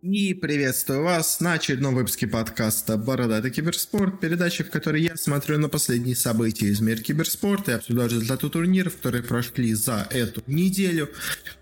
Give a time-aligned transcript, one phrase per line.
[0.00, 5.68] И приветствую вас на очередном выпуске подкаста «Бородатый киберспорт», передачи, в которой я смотрю на
[5.68, 11.10] последние события из мира киберспорта и обсуждаю результаты турниров, которые прошли за эту неделю.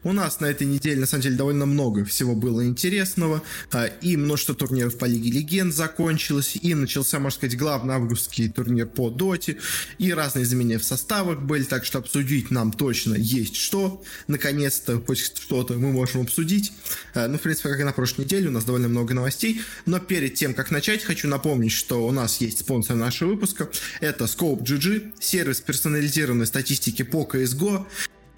[0.02, 3.42] У нас на этой неделе, на самом деле, довольно много всего было интересного,
[3.72, 8.86] а, и множество турниров по Лиге Легенд закончилось, и начался, можно сказать, главный августский турнир
[8.86, 9.56] по Доте,
[9.96, 14.04] и разные изменения в составах были, так что обсудить нам точно есть что.
[14.28, 16.74] Наконец-то хоть что-то мы можем обсудить.
[17.14, 18.50] А, ну, в принципе, как и на прошлой неделю.
[18.50, 19.62] У нас довольно много новостей.
[19.86, 23.68] Но перед тем, как начать, хочу напомнить, что у нас есть спонсор нашего выпуска.
[24.00, 27.86] Это Scope GG, сервис персонализированной статистики по CSGO.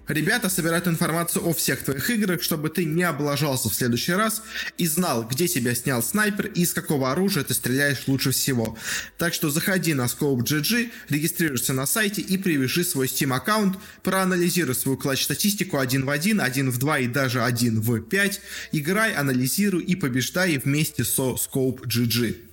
[0.08, 4.42] Ребята собирают информацию о всех твоих играх, чтобы ты не облажался в следующий раз
[4.78, 8.78] и знал, где тебя снял снайпер и из какого оружия ты стреляешь лучше всего.
[9.18, 14.74] Так что заходи на Scope GG, регистрируйся на сайте и привяжи свой Steam аккаунт, проанализируй
[14.74, 18.40] свою клатч-статистику 1 в 1, 1 в 2 и даже 1 в 5.
[18.72, 22.48] Играй, анализируй и побеждай вместе со Scope GG.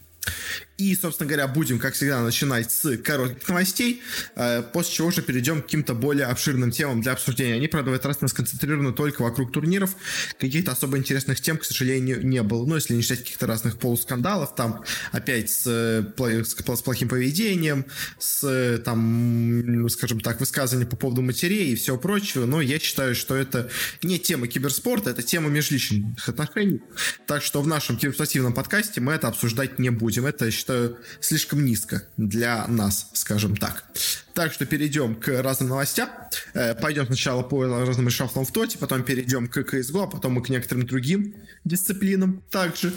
[0.78, 4.02] И, собственно говоря, будем, как всегда, начинать с коротких новостей,
[4.36, 7.54] э, после чего уже перейдем к каким-то более обширным темам для обсуждения.
[7.56, 9.96] Они, правда, в этот раз сконцентрированы только вокруг турниров.
[10.38, 12.66] Каких-то особо интересных тем, к сожалению, не было.
[12.66, 17.86] Ну, если не считать каких-то разных полускандалов, там опять с, с, плохим поведением,
[18.20, 22.46] с, там, скажем так, высказыванием по поводу матерей и всего прочего.
[22.46, 23.70] Но я считаю, что это
[24.04, 26.82] не тема киберспорта, это тема межличных отношений.
[27.28, 30.26] Так что в нашем киберспортивном подкасте мы это обсуждать не будем.
[30.26, 33.84] Это, считаю, слишком низко для нас, скажем так.
[34.34, 36.10] Так что перейдем к разным новостям.
[36.54, 40.44] Э, пойдем сначала по разным решафлам в ТОТе, потом перейдем к CSGO, а потом мы
[40.44, 42.94] к некоторым другим дисциплинам также.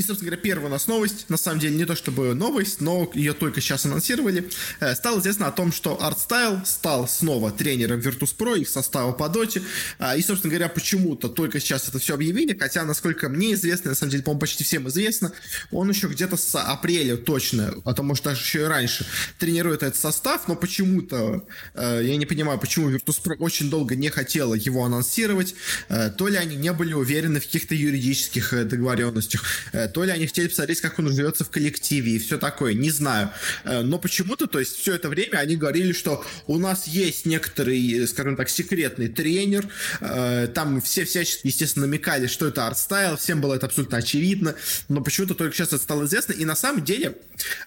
[0.00, 3.10] И, собственно говоря, первая у нас новость, на самом деле не то чтобы новость, но
[3.12, 4.48] ее только сейчас анонсировали.
[4.80, 9.60] Э, стало известно о том, что ArtStyle стал снова тренером Virtus.pro, их состава по доте.
[9.98, 13.94] А, и, собственно говоря, почему-то только сейчас это все объявили, хотя, насколько мне известно, на
[13.94, 15.32] самом деле, по-моему, почти всем известно,
[15.70, 19.06] он еще где-то с апреля точно, а то, может, даже еще и раньше,
[19.38, 24.54] тренирует этот состав, но почему-то, э, я не понимаю, почему Virtus.pro очень долго не хотела
[24.54, 25.54] его анонсировать,
[25.90, 29.44] э, то ли они не были уверены в каких-то юридических договоренностях,
[29.92, 33.30] то ли они хотели посмотреть, как он живется в коллективе и все такое, не знаю.
[33.64, 38.06] Э, но почему-то, то есть все это время они говорили, что у нас есть некоторый,
[38.06, 39.68] скажем так, секретный тренер,
[40.00, 44.54] э, там все всячески, естественно, намекали, что это артстайл, всем было это абсолютно очевидно,
[44.88, 47.16] но почему-то только сейчас это стало известно, и на самом деле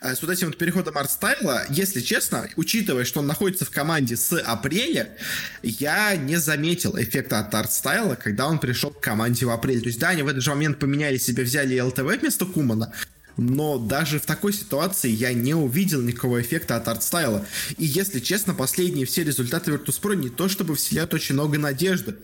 [0.01, 4.37] с вот этим вот переходом артстайла, если честно, учитывая, что он находится в команде с
[4.37, 5.09] апреля,
[5.61, 9.81] я не заметил эффекта от артстайла, когда он пришел к команде в апреле.
[9.81, 12.93] То есть, да, они в этот же момент поменяли себе, взяли iLTW, вместо Кумана
[13.37, 17.45] но даже в такой ситуации я не увидел никакого эффекта от артстайла.
[17.77, 22.15] И если честно, последние все результаты Virtus.pro не то чтобы вселяют очень много надежды.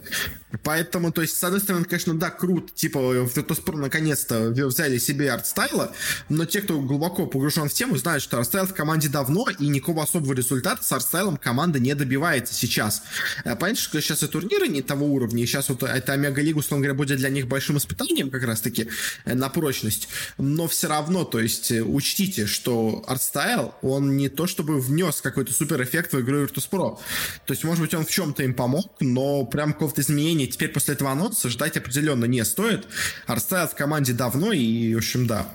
[0.64, 5.94] Поэтому, то есть, с одной стороны, конечно, да, круто, типа, Virtus.pro наконец-то взяли себе артстайла,
[6.28, 10.04] но те, кто глубоко погружен в тему, знают, что артстайл в команде давно, и никакого
[10.04, 13.04] особого результата с артстайлом команда не добивается сейчас.
[13.44, 16.84] Э, понятно, что сейчас и турниры не того уровня, и сейчас вот эта Омега-лига, условно
[16.84, 18.90] говоря, будет для них большим испытанием как раз-таки
[19.26, 24.30] э, на прочность, но все равно равно, то есть э, учтите, что артстайл, он не
[24.30, 27.00] то чтобы внес какой-то супер эффект в игру Virtus.pro.
[27.46, 30.94] То есть, может быть, он в чем-то им помог, но прям какого-то изменения теперь после
[30.94, 32.88] этого анонса ждать определенно не стоит.
[33.28, 35.48] Артстайл в команде давно, и, в общем, да.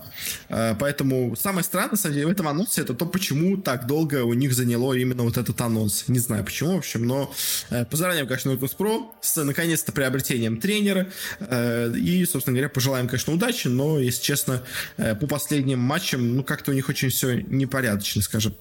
[0.48, 4.54] Э, поэтому самое странное, на в этом анонсе это то, почему так долго у них
[4.54, 6.04] заняло именно вот этот анонс.
[6.08, 7.32] Не знаю почему, в общем, но
[7.70, 11.08] э, поздравляем, конечно, Virtus.pro с, наконец-то, приобретением тренера.
[11.40, 14.62] И, собственно говоря, пожелаем, конечно, удачи, но, если честно,
[14.96, 18.54] по последним матчам, ну, как-то у них очень все непорядочно, скажем.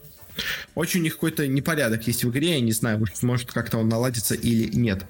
[0.73, 4.33] Очень у них какой-то непорядок есть в игре, я не знаю, может как-то он наладится
[4.33, 5.05] или нет.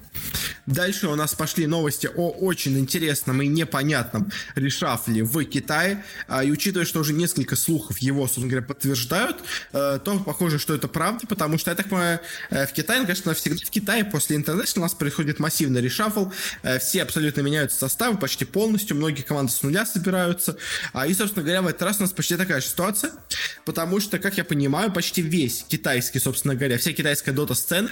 [0.66, 6.04] Дальше у нас пошли новости о очень интересном и непонятном решафле в Китае.
[6.26, 9.36] А, и учитывая, что уже несколько слухов его, собственно говоря, подтверждают,
[9.72, 12.20] э, то похоже, что это правда, потому что, я так понимаю,
[12.50, 16.30] э, в Китае, ну, конечно, всегда в Китае после интернета у нас происходит массивный решафл.
[16.62, 20.56] Э, все абсолютно меняются составы почти полностью, многие команды с нуля собираются.
[20.94, 23.10] А, и, собственно говоря, в этот раз у нас почти такая ситуация,
[23.66, 27.90] потому что, как я понимаю, почти весь китайский, собственно говоря, вся китайская дота-сцена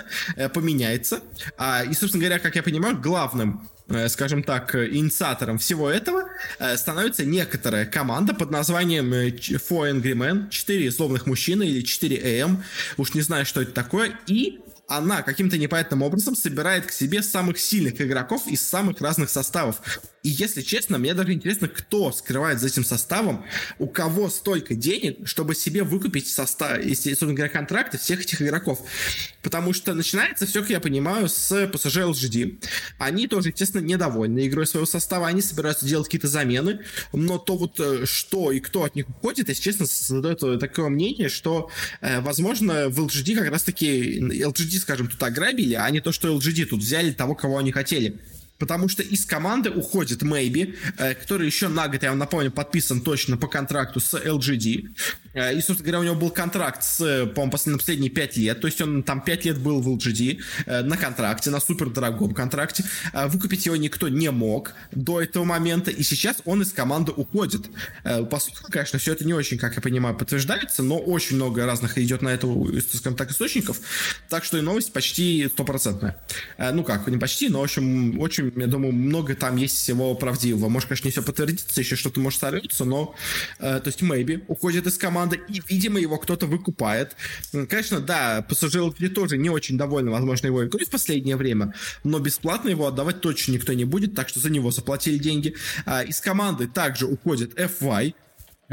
[0.54, 1.20] поменяется.
[1.58, 6.24] А, и, собственно говоря, как я понимаю, главным э, скажем так, инициатором всего этого
[6.58, 12.16] э, становится некоторая команда под названием э, Four Angry Men, 4 злобных мужчины или 4
[12.16, 12.62] AM,
[12.96, 17.58] уж не знаю, что это такое, и она каким-то непонятным образом собирает к себе самых
[17.58, 19.80] сильных игроков из самых разных составов.
[20.22, 23.44] И если честно, мне даже интересно, кто скрывает за этим составом,
[23.80, 28.80] у кого столько денег, чтобы себе выкупить состав, собственно говоря, контракты всех этих игроков.
[29.42, 32.62] Потому что начинается все, как я понимаю, с пассажира LGD.
[32.98, 37.80] Они тоже, естественно, недовольны игрой своего состава, они собираются делать какие-то замены, но то вот
[37.80, 41.68] э, что и кто от них уходит, если честно, создает такое мнение, что,
[42.00, 46.66] э, возможно, в LGD как раз-таки LGD, скажем, тут ограбили, а не то, что LGD
[46.66, 48.20] тут взяли того, кого они хотели
[48.62, 53.00] потому что из команды уходит Maybe, э, который еще на год, я вам напомню, подписан
[53.00, 54.84] точно по контракту с LGD.
[55.34, 56.98] Э, и, собственно говоря, у него был контракт с,
[57.34, 60.82] по-моему, последние, последние 5 лет, то есть он там 5 лет был в LGD э,
[60.82, 62.84] на контракте, на супер дорогом контракте.
[63.12, 67.66] Выкупить его никто не мог до этого момента, и сейчас он из команды уходит.
[68.04, 71.98] По сути, конечно, все это не очень, как я понимаю, подтверждается, но очень много разных
[71.98, 72.46] идет на это,
[72.94, 73.80] скажем так, источников,
[74.28, 76.16] так что и новость почти стопроцентная.
[76.58, 80.68] Ну как, не почти, но, в общем, очень я думаю, много там есть всего правдивого.
[80.68, 83.14] Может, конечно, не все подтвердится, еще что-то может сорвется, но,
[83.58, 87.16] э, то есть, Мэйби уходит из команды, и, видимо, его кто-то выкупает.
[87.52, 92.68] Конечно, да, пассажиры тоже не очень довольны, возможно, его игрой в последнее время, но бесплатно
[92.68, 95.54] его отдавать точно никто не будет, так что за него заплатили деньги.
[95.86, 98.14] Э, из команды также уходит FY,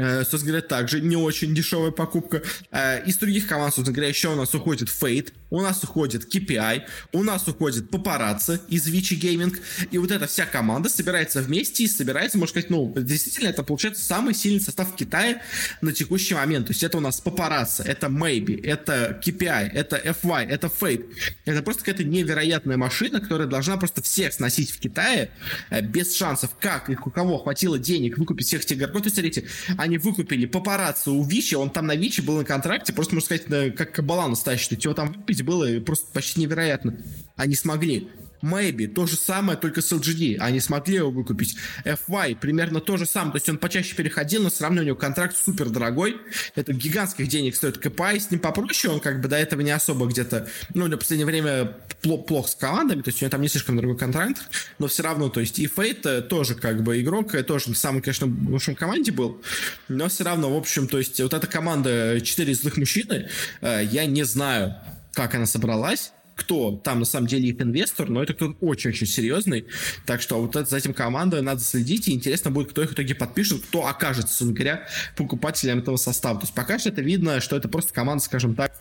[0.00, 2.42] Э, собственно говоря, также не очень дешевая покупка.
[2.70, 6.82] Э, из других команд, собственно говоря, еще у нас уходит Fate, у нас уходит KPI,
[7.12, 9.56] у нас уходит Папарацци из Вичи Gaming,
[9.90, 14.04] и вот эта вся команда собирается вместе и собирается, можно сказать, ну, действительно, это получается
[14.04, 15.42] самый сильный состав в Китае
[15.80, 16.66] на текущий момент.
[16.66, 21.12] То есть это у нас Папарацци, это Maybe, это KPI, это FY, это Fate.
[21.44, 25.30] Это просто какая-то невероятная машина, которая должна просто всех сносить в Китае
[25.70, 26.50] э, без шансов.
[26.60, 29.02] Как и у кого хватило денег выкупить всех этих игроков.
[29.02, 29.44] То есть, смотрите,
[29.76, 33.74] они выкупили папарацци у Вичи, он там на Вичи был на контракте, просто, можно сказать,
[33.74, 34.82] как кабалану стащит.
[34.82, 36.96] Его там выпить было просто почти невероятно.
[37.36, 38.08] Они смогли.
[38.42, 40.38] Maybe то же самое, только с LGD.
[40.38, 41.56] Они смогли его выкупить.
[41.84, 43.32] FY примерно то же самое.
[43.32, 46.16] То есть он почаще переходил, но все равно у него контракт супер дорогой.
[46.54, 48.94] Это гигантских денег стоит КПА, с ним попроще.
[48.94, 50.48] Он как бы до этого не особо где-то...
[50.72, 53.98] Ну, на последнее время плохо с командами, то есть у него там не слишком дорогой
[53.98, 54.40] контракт,
[54.78, 58.00] но все равно, то есть и Фейт э, тоже как бы игрок, э, тоже самый,
[58.00, 59.42] конечно, в лучшем команде был,
[59.88, 63.28] но все равно, в общем, то есть вот эта команда четыре злых мужчины,
[63.60, 64.76] э, я не знаю,
[65.12, 69.66] как она собралась, кто там на самом деле их инвестор, но это кто-то очень-очень серьезный.
[70.06, 73.14] Так что вот за этим командой надо следить, и интересно будет, кто их в итоге
[73.14, 74.86] подпишет, кто окажется, собственно говоря,
[75.16, 76.40] покупателем этого состава.
[76.40, 78.72] То есть пока что это видно, что это просто команда, скажем так,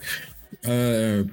[0.63, 1.25] э,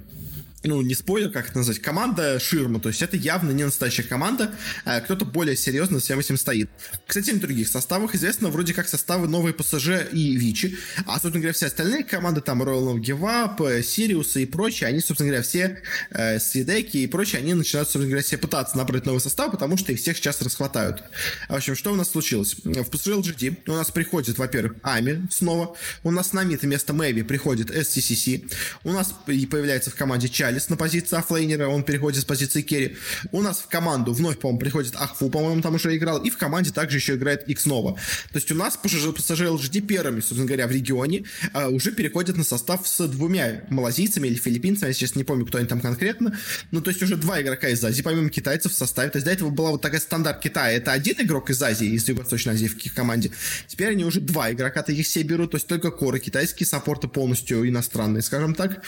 [0.67, 4.55] ну, не спойлер, как это назвать, команда ширма, то есть это явно не настоящая команда,
[4.85, 6.71] а кто-то более серьезно всем этим стоит.
[7.07, 11.53] Кстати, в других составах известно вроде как составы новые ПСЖ и Вичи, а, собственно говоря,
[11.53, 16.39] все остальные команды, там Royal Give Up, Сириусы и прочие, они, собственно говоря, все э,
[16.39, 20.01] Свидеки и прочие, они начинают, собственно говоря, все пытаться набрать новый состав, потому что их
[20.01, 21.03] всех сейчас расхватают.
[21.49, 22.57] В общем, что у нас случилось?
[22.65, 27.23] В ПСЖ LGD у нас приходит, во-первых, Ами снова, у нас на мид вместо Мэви
[27.23, 28.51] приходит SCCC,
[28.85, 32.97] у нас появляется в команде Чали, Моралес на позиции оффлейнера, он переходит с позиции керри.
[33.31, 36.71] У нас в команду вновь, по-моему, приходит Ахфу, по-моему, там уже играл, и в команде
[36.71, 37.95] также еще играет Nova.
[37.95, 42.45] То есть у нас пассажиры LGD первыми, собственно говоря, в регионе а, уже переходят на
[42.45, 46.39] состав с двумя малазийцами или филиппинцами, я сейчас не помню, кто они там конкретно,
[46.71, 49.11] ну, то есть уже два игрока из Азии, помимо китайцев в составе.
[49.11, 52.09] То есть до этого была вот такая стандарт Китая, это один игрок из Азии, из
[52.09, 53.31] Юго-Восточной Азии в команде.
[53.67, 57.69] Теперь они уже два игрока их все берут, то есть только коры, китайские саппорты полностью
[57.69, 58.83] иностранные, скажем так.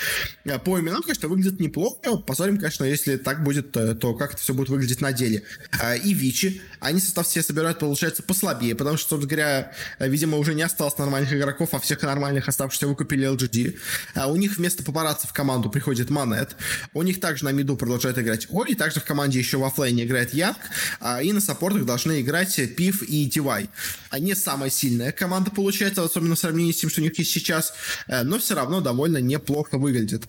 [0.46, 2.16] А, по именам, конечно, выглядит неплохо.
[2.18, 5.42] Посмотрим, конечно, если так будет, э, то как это все будет выглядеть на деле.
[5.80, 10.54] А, и Вичи, они состав все собирают, получается, послабее, потому что, собственно говоря, видимо, уже
[10.54, 13.76] не осталось нормальных игроков, а всех нормальных оставшихся выкупили LGD.
[14.14, 16.56] А у них вместо папарацци в команду приходит Манет.
[16.94, 20.34] У них также на миду продолжает играть Ори, также в команде еще во флейне играет
[20.34, 20.58] Янг,
[21.00, 23.68] а, и на саппортах должны играть Пив и Дивай.
[24.10, 27.72] Они самая сильная команда, получается, особенно в сравнении с тем, что у них есть сейчас,
[28.06, 30.24] э, но все равно довольно неплохо выглядит.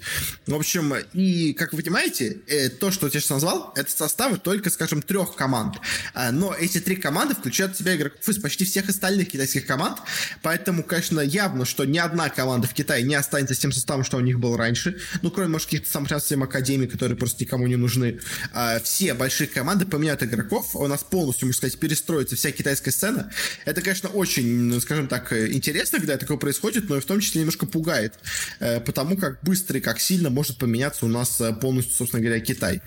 [0.45, 4.69] В общем, и, как вы понимаете, э, то, что я сейчас назвал, это составы только,
[4.69, 5.75] скажем, трех команд.
[6.13, 9.97] А, но эти три команды включают в себя игроков из почти всех остальных китайских команд,
[10.41, 14.17] поэтому, конечно, явно, что ни одна команда в Китае не останется с тем составом, что
[14.17, 17.75] у них был раньше, ну, кроме, может, каких-то самых совсем академий, которые просто никому не
[17.75, 18.19] нужны.
[18.53, 23.31] А, все большие команды поменяют игроков, у нас полностью, можно сказать, перестроится вся китайская сцена.
[23.65, 27.65] Это, конечно, очень, скажем так, интересно, когда такое происходит, но и в том числе немножко
[27.65, 28.13] пугает,
[28.59, 32.81] э, потому как быстро и как сильно может поменяться нас э, полностью, собственно говоря, Китай.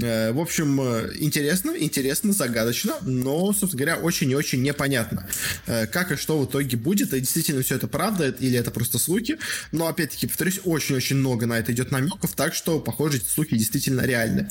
[0.00, 5.28] Э, в общем, э, интересно, интересно, загадочно, но, собственно говоря, очень и очень непонятно,
[5.66, 9.38] как и что в итоге будет, и действительно все это правда, или это просто слухи,
[9.70, 14.02] но, опять-таки, повторюсь, очень-очень много на это идет намеков, так что, похоже, эти слухи действительно
[14.02, 14.48] реальны.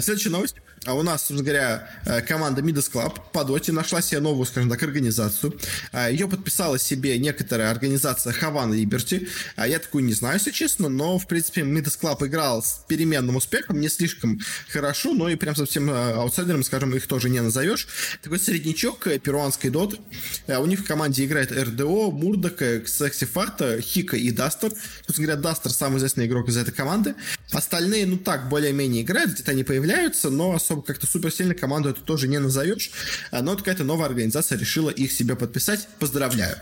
[0.00, 0.56] Следующая новость.
[0.84, 4.70] А у нас, собственно говоря, э, команда Midas Club по доте нашла себе новую, скажем
[4.70, 5.58] так, организацию.
[5.92, 9.28] А, Ее подписала себе некоторая организация Havana Liberty.
[9.56, 13.36] А, я такую не знаю, если честно, но, в принципе, Midas Club играл с переменным
[13.36, 17.88] успехом, не слишком хорошо, но и прям совсем э, аутсайдером, скажем, их тоже не назовешь.
[18.22, 19.98] Такой среднячок перуанской доты.
[20.46, 24.72] У них в команде играет РДО, Мурдок, Секси Фата, Хика и Дастер.
[25.06, 27.14] Собственно говоря, Дастер самый известный игрок из этой команды.
[27.52, 32.02] Остальные, ну так, более-менее играют, где-то они появляются, но особо как-то супер сильно команду эту
[32.02, 32.90] тоже не назовешь.
[33.30, 35.88] А, но какая-то новая организация решила их себе подписать.
[35.98, 36.56] Поздравляю.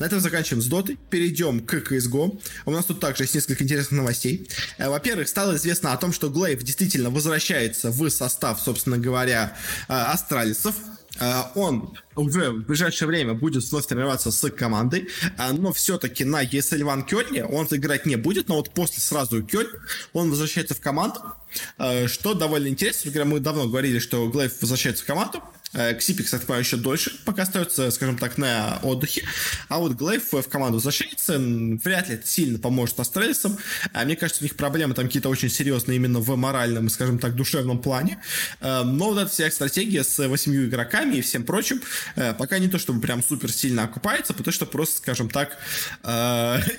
[0.00, 0.98] На этом заканчиваем с дотой.
[1.10, 2.40] Перейдем к CSGO.
[2.64, 4.48] У нас тут также есть несколько интересных новостей.
[4.78, 9.56] Э, во-первых, стало известно о том, что Глейв действительно возвращается в состав, собственно говоря,
[9.88, 10.74] э, астралисов.
[11.18, 15.08] Э, он уже в ближайшее время будет вновь тренироваться с командой,
[15.52, 19.68] но все-таки на ESL One Кёльне он играть не будет, но вот после сразу Кёль
[20.12, 21.20] он возвращается в команду,
[22.06, 23.24] что довольно интересно.
[23.24, 27.42] Мы давно говорили, что Глейв возвращается в команду, Э, Ксипик, так понимаю, еще дольше, пока
[27.42, 29.24] остается, скажем так, на отдыхе.
[29.68, 31.38] А вот Глейв в команду возвращается.
[31.38, 33.56] Вряд ли это сильно поможет Астрелисам.
[33.92, 37.36] А мне кажется, у них проблемы там какие-то очень серьезные именно в моральном скажем так,
[37.36, 38.20] душевном плане.
[38.60, 41.80] Э, но вот эта вся стратегия с восемью игроками и всем прочим
[42.16, 45.56] э, пока не то, чтобы прям супер сильно окупается, потому что просто, скажем так,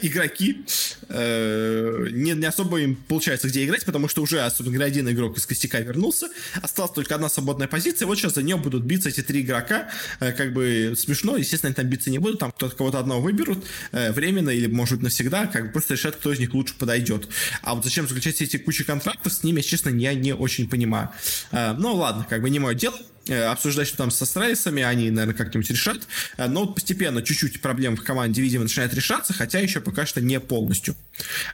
[0.02, 0.66] игроки
[1.10, 5.46] не, не особо им получается где играть, потому что уже, особенно говоря, один игрок из
[5.46, 6.30] костяка вернулся.
[6.62, 8.06] Осталась только одна свободная позиция.
[8.06, 11.70] Вот сейчас за нее будут будут биться эти три игрока, э, как бы смешно, естественно,
[11.70, 15.04] они там биться не будут, там кто-то кого-то одного выберут э, временно или, может быть,
[15.04, 17.28] навсегда, как бы просто решат, кто из них лучше подойдет.
[17.62, 21.10] А вот зачем заключать все эти кучи контрактов с ними, честно, я не очень понимаю.
[21.52, 22.98] Э, ну, ладно, как бы не мое дело.
[23.28, 26.02] Э, обсуждать, что там со Страйсами, они, наверное, как-нибудь решат.
[26.38, 30.22] Э, но вот постепенно чуть-чуть проблем в команде, видимо, начинает решаться, хотя еще пока что
[30.22, 30.96] не полностью.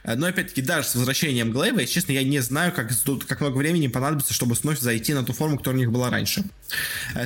[0.02, 2.90] Э, но, опять-таки, даже с возвращением Глейва, если честно, я не знаю, как,
[3.26, 6.44] как много времени понадобится, чтобы снова зайти на ту форму, которая у них была раньше.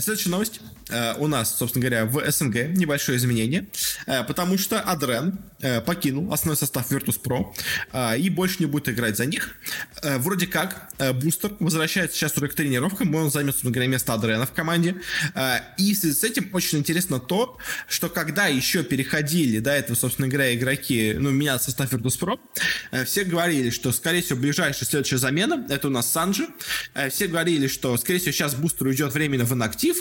[0.00, 0.60] Следующая новость.
[1.18, 3.66] У нас, собственно говоря, в СНГ небольшое изменение,
[4.26, 5.38] потому что Адрен
[5.86, 9.54] покинул основной состав Virtus.pro и больше не будет играть за них.
[10.02, 14.46] Вроде как, Бустер возвращается сейчас уже к тренировкам, он займет, собственно говоря, место Адрена Рена
[14.46, 14.96] в команде.
[15.78, 17.58] И в связи с этим очень интересно то,
[17.88, 22.38] что когда еще переходили до этого, собственно говоря, игроки, ну, меня состав Virtus.pro,
[22.90, 26.46] э, все говорили, что, скорее всего, ближайшая следующая замена, это у нас Санджи.
[26.94, 29.96] Э, все говорили, что, скорее всего, сейчас бустер уйдет временно в инактив.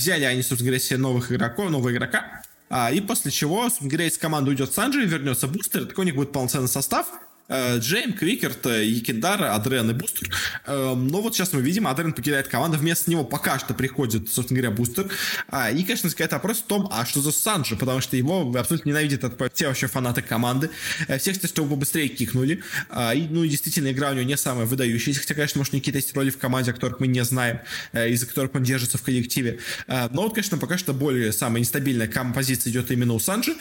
[0.00, 2.40] Взяли они, собственно говоря, себе новых игроков, нового игрока.
[2.70, 6.14] А, и после чего, собственно говоря, из команды уйдет Санджи, вернется бустер, такой у них
[6.14, 7.06] будет полноценный состав.
[7.50, 10.30] Э, Джейм, Квикерт, Якиндар, Адрен и Бустер.
[10.66, 14.60] Э, но вот сейчас мы видим, Адрен покидает команду, вместо него пока что приходит, собственно
[14.60, 15.10] говоря, Бустер.
[15.48, 18.90] А, и, конечно, возникает вопрос в том, а что за Санджи, потому что его абсолютно
[18.90, 20.70] ненавидят все вообще фанаты команды.
[21.08, 22.62] Э, Всех, кстати, чтобы побыстрее кикнули.
[22.88, 26.14] А, и, ну, действительно, игра у него не самая выдающаяся, хотя, конечно, может, какие-то есть
[26.14, 27.60] роли в команде, о которых мы не знаем,
[27.92, 29.58] из-за которых он держится в коллективе.
[29.88, 33.54] Но вот, конечно, пока что более самая нестабильная композиция идет именно у Санджи,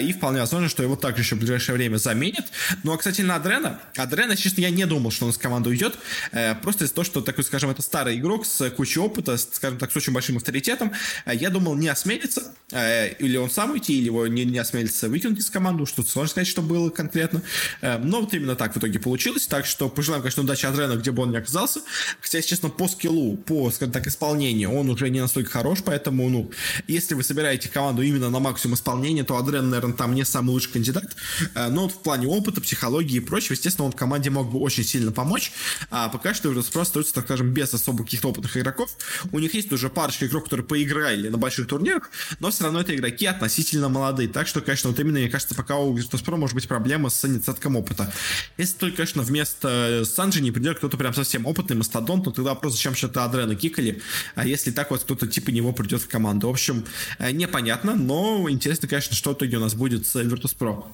[0.00, 2.46] и вполне возможно, что его также еще в ближайшее время заменят.
[2.82, 5.94] Ну, а, кстати, касательно Адрена, Адрена, честно, я не думал, что он с команды уйдет.
[6.32, 9.90] Э, просто из-за того, что такой, скажем, это старый игрок с кучей опыта, скажем так,
[9.90, 10.92] с очень большим авторитетом.
[11.24, 12.54] Э, я думал, не осмелится.
[12.72, 15.86] Э, или он сам уйти, или его не, не осмелится выкинуть из команды.
[15.86, 17.42] Что сложно сказать, что было конкретно.
[17.82, 19.46] Но вот именно так в итоге получилось.
[19.46, 21.80] Так что пожелаем, конечно, удачи Адрена, где бы он ни оказался.
[22.20, 26.28] Хотя, если честно, по скиллу, по, скажем так, исполнению он уже не настолько хорош, поэтому,
[26.28, 26.50] ну,
[26.86, 30.72] если вы собираете команду именно на максимум исполнения, то Адрен, наверное, там не самый лучший
[30.72, 31.16] кандидат.
[31.54, 34.84] Но вот в плане опыта, психологии, психологии и прочего, естественно, он команде мог бы очень
[34.84, 35.52] сильно помочь.
[35.90, 38.90] А пока что уже просто остаются, так скажем, без особо каких-то опытных игроков.
[39.32, 42.10] У них есть уже парочка игроков, которые поиграли на больших турнирах,
[42.40, 44.28] но все равно это игроки относительно молодые.
[44.28, 47.76] Так что, конечно, вот именно, мне кажется, пока у Virtus.pro может быть проблема с недостатком
[47.76, 48.12] опыта.
[48.58, 52.74] Если только, конечно, вместо Санджи не придет кто-то прям совсем опытный мастодонт, то тогда вопрос,
[52.74, 54.02] зачем что-то Адрена кикали,
[54.34, 56.48] а если так вот кто-то типа него придет в команду.
[56.48, 56.84] В общем,
[57.18, 60.84] э, непонятно, но интересно, конечно, что в у нас будет с Virtus.pro.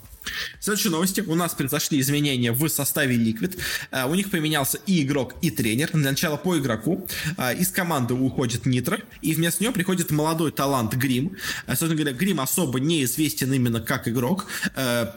[0.60, 1.20] Следующие новости.
[1.20, 3.58] У нас произошли изменения в составе Liquid.
[3.90, 5.90] Uh, у них поменялся и игрок, и тренер.
[5.92, 7.06] Для начала по игроку.
[7.36, 11.36] Uh, из команды уходит Нитро, и вместо него приходит молодой талант Грим.
[11.66, 14.46] Uh, собственно говоря, Грим особо не известен именно как игрок,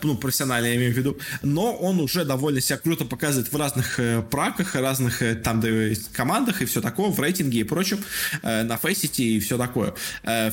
[0.04, 4.00] ну, профессионально я имею в виду, но он уже довольно себя круто показывает в разных
[4.00, 5.64] э, праках, разных э, там
[6.14, 8.04] командах и все такое, в рейтинге и прочем,
[8.42, 9.94] э, на Фейсите и все такое.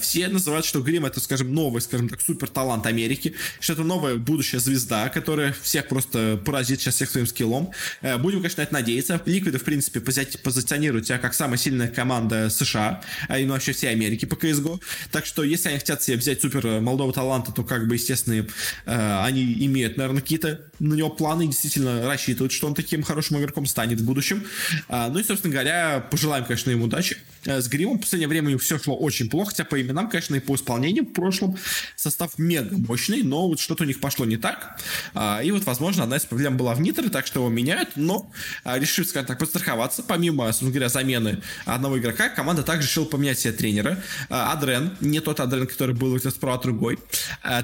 [0.01, 4.17] Все называют, что Грим это, скажем, новый, скажем так, супер талант Америки, что это новое
[4.17, 7.71] будущее будущая звезда, которая всех просто поразит сейчас всех своим скиллом.
[8.01, 9.21] Э, будем, конечно, на это надеяться.
[9.25, 14.25] Ликвиды, в принципе, позиционируют себя как самая сильная команда США, а и вообще всей Америки
[14.25, 14.81] по CSGO.
[15.13, 18.45] Так что, если они хотят себе взять супер молодого таланта, то, как бы, естественно,
[18.85, 23.67] э, они имеют, наверное, какие-то на него планы, действительно рассчитывают, что он таким хорошим игроком
[23.67, 24.45] станет в будущем.
[24.89, 27.19] Ну и, собственно говоря, пожелаем, конечно, ему удачи.
[27.45, 30.35] С Гримом в последнее время у них все шло очень плохо, хотя по именам, конечно,
[30.35, 31.57] и по исполнению в прошлом
[31.95, 34.79] состав мега мощный, но вот что-то у них пошло не так.
[35.15, 38.31] А, и вот, возможно, одна из проблем была в Нитро, так что его меняют, но
[38.65, 43.39] а, решив, скажем так, подстраховаться, помимо, собственно говоря, замены одного игрока, команда также решила поменять
[43.39, 44.03] себе тренера.
[44.29, 46.99] Адрен, не тот Адрен, который был в справа, а другой,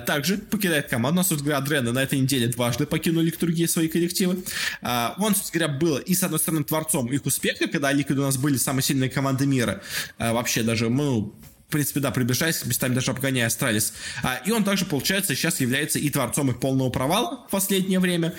[0.06, 1.20] также покидает команду.
[1.20, 4.42] У собственно говоря, Адрена на этой неделе дважды покинули другие свои коллективы.
[4.82, 8.36] Он, собственно говоря, был и, с одной стороны, творцом их успеха, когда Liquid у нас
[8.36, 9.82] были самые сильные команды мира.
[10.18, 11.34] Вообще даже, ну,
[11.68, 13.92] в принципе, да, приближаясь, местами даже обгоняя Astralis.
[14.22, 18.32] А, и он также, получается, сейчас является и творцом их полного провала в последнее время.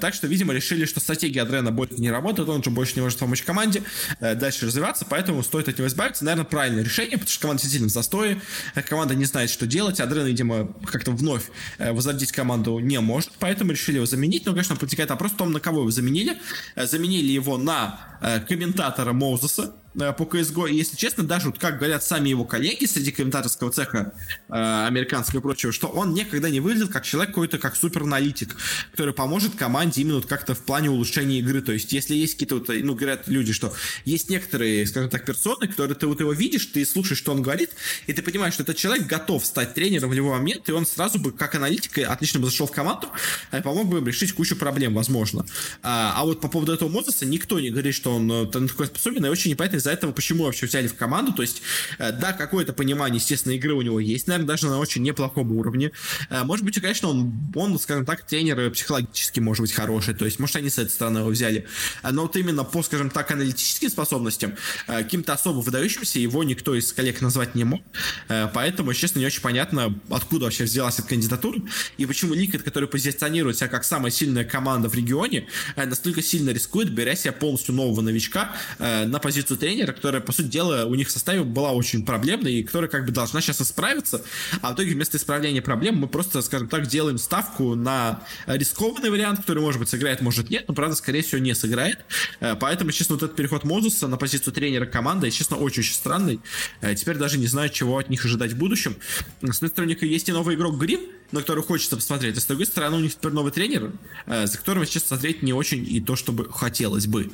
[0.00, 3.00] Так что, видимо, решили, что стратегия adreN а больше не работает, он же больше не
[3.02, 3.82] может помочь команде
[4.20, 6.24] э, дальше развиваться, поэтому стоит от него избавиться.
[6.24, 8.40] Наверное, правильное решение, потому что команда действительно в застое,
[8.88, 13.72] команда не знает, что делать, adreN, видимо, как-то вновь э, возродить команду не может, поэтому
[13.72, 14.46] решили его заменить.
[14.46, 16.38] Но, конечно, протекает вопрос в том, на кого его заменили.
[16.76, 18.11] Э, заменили его на
[18.46, 20.70] комментатора Моузеса, Э, по CSGO.
[20.70, 24.12] И, если честно, даже вот как говорят сами его коллеги среди комментаторского цеха
[24.48, 28.56] э, американского и прочего, что он никогда не выглядел как человек какой-то, как супераналитик,
[28.90, 31.60] который поможет команде именно вот как-то в плане улучшения игры.
[31.60, 33.72] То есть, если есть какие-то вот, ну, говорят люди, что
[34.04, 37.70] есть некоторые, скажем так, персоны, которые ты вот его видишь, ты слушаешь, что он говорит,
[38.06, 41.18] и ты понимаешь, что этот человек готов стать тренером в любой момент, и он сразу
[41.18, 43.08] бы, как аналитик, отлично бы зашел в команду,
[43.52, 45.44] и э, помог бы им решить кучу проблем, возможно.
[45.82, 49.24] А, а вот по поводу этого Мозеса никто не говорит, что он, э, такой способен,
[49.26, 51.32] и очень непонятно из-за этого, почему вообще взяли в команду.
[51.32, 51.62] То есть,
[51.98, 55.92] э, да, какое-то понимание, естественно, игры у него есть, наверное, даже на очень неплохом уровне.
[56.30, 60.38] Э, может быть, конечно, он, он, скажем так, тренер психологически может быть хороший, то есть,
[60.38, 61.66] может, они с этой стороны его взяли.
[62.08, 64.54] Но вот именно по, скажем так, аналитическим способностям,
[64.86, 67.82] каким-то особо выдающимся его никто из коллег назвать не мог.
[68.28, 71.60] Поэтому, честно, не очень понятно, откуда вообще взялась эта кандидатура
[71.96, 76.90] и почему Liquid, который позиционирует себя как самая сильная команда в регионе, настолько сильно рискует,
[76.90, 81.10] беря себя полностью нового новичка на позицию тренера, которая, по сути дела, у них в
[81.10, 84.22] составе была очень проблемной, и которая как бы должна сейчас исправиться,
[84.60, 89.40] а в итоге вместо исправления проблем мы просто, скажем так, делаем ставку на рискованный вариант,
[89.40, 92.04] который, может быть, сыграет, может нет, но, правда, скорее всего, не сыграет.
[92.40, 96.40] Э, поэтому, честно, вот этот переход Мозуса на позицию тренера команды, честно, очень-очень странный.
[96.80, 98.96] Э, теперь даже не знаю, чего от них ожидать в будущем.
[99.42, 101.00] С одной стороны, есть и новый игрок Грим,
[101.32, 102.36] на который хочется посмотреть.
[102.36, 103.92] А с другой стороны, у них теперь новый тренер,
[104.26, 107.30] э, за которым сейчас смотреть не очень и то, чтобы хотелось бы.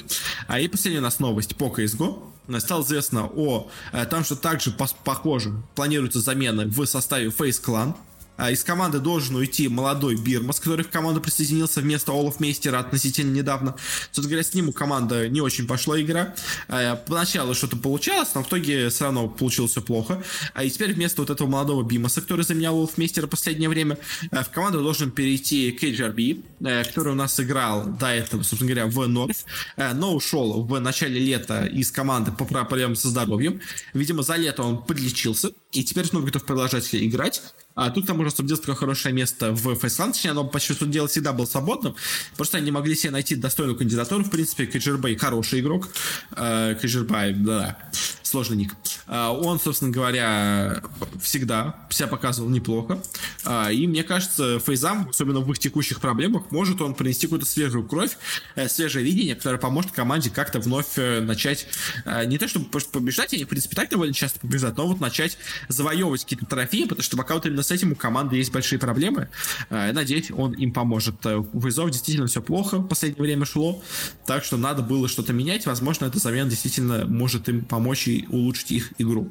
[0.47, 2.23] А и последняя у нас новость по CSGO.
[2.61, 4.71] Стало известно о э, том, что также
[5.05, 7.95] похоже планируется замена в составе Face Clan.
[8.39, 13.35] А, из команды должен уйти молодой Бирмас, который в команду присоединился вместо Олаф Мейстера относительно
[13.35, 13.75] недавно.
[14.13, 16.35] Собственно говоря, с ним у команды не очень пошла игра.
[16.69, 20.23] А, поначалу что-то получалось, но в итоге все равно получилось все плохо.
[20.55, 23.99] А и теперь вместо вот этого молодого Бимаса, который заменял Олаф Мейстера в последнее время,
[24.31, 29.45] в команду должен перейти KJRB, который у нас играл до этого, собственно говоря, в Норф,
[29.77, 33.61] но ушел в начале лета из команды по проблемам со здоровьем.
[33.95, 37.43] Видимо, за лето он подлечился и теперь снова готов продолжать играть.
[37.79, 41.07] А тут там уже освободилось такое хорошее место в Фейсланд, точнее, оно почти что дело
[41.07, 41.95] всегда было свободным.
[42.37, 44.25] Просто они могли себе найти достойную кандидатуру.
[44.25, 45.89] В принципе, Кэджербей хороший игрок.
[46.33, 47.79] Э, Кэджербей, да,
[48.25, 48.75] сложный ник.
[49.07, 50.83] Э, он, собственно говоря,
[51.23, 53.01] всегда себя показывал неплохо.
[53.45, 57.87] Э, и мне кажется, Фейзам, особенно в их текущих проблемах, может он принести какую-то свежую
[57.87, 58.19] кровь,
[58.67, 61.69] свежее видение, которое поможет команде как-то вновь начать
[62.27, 65.39] не то чтобы побеждать, они, в принципе, так довольно часто побеждать, но вот начать
[65.69, 69.29] завоевывать какие-то трофеи, потому что пока вот именно с этим у команды есть большие проблемы.
[69.69, 71.15] Э, надеюсь, он им поможет.
[71.27, 73.83] Э, у Визов действительно все плохо в последнее время шло,
[74.27, 75.67] так что надо было что-то менять.
[75.67, 79.31] Возможно, эта замена действительно может им помочь и улучшить их игру.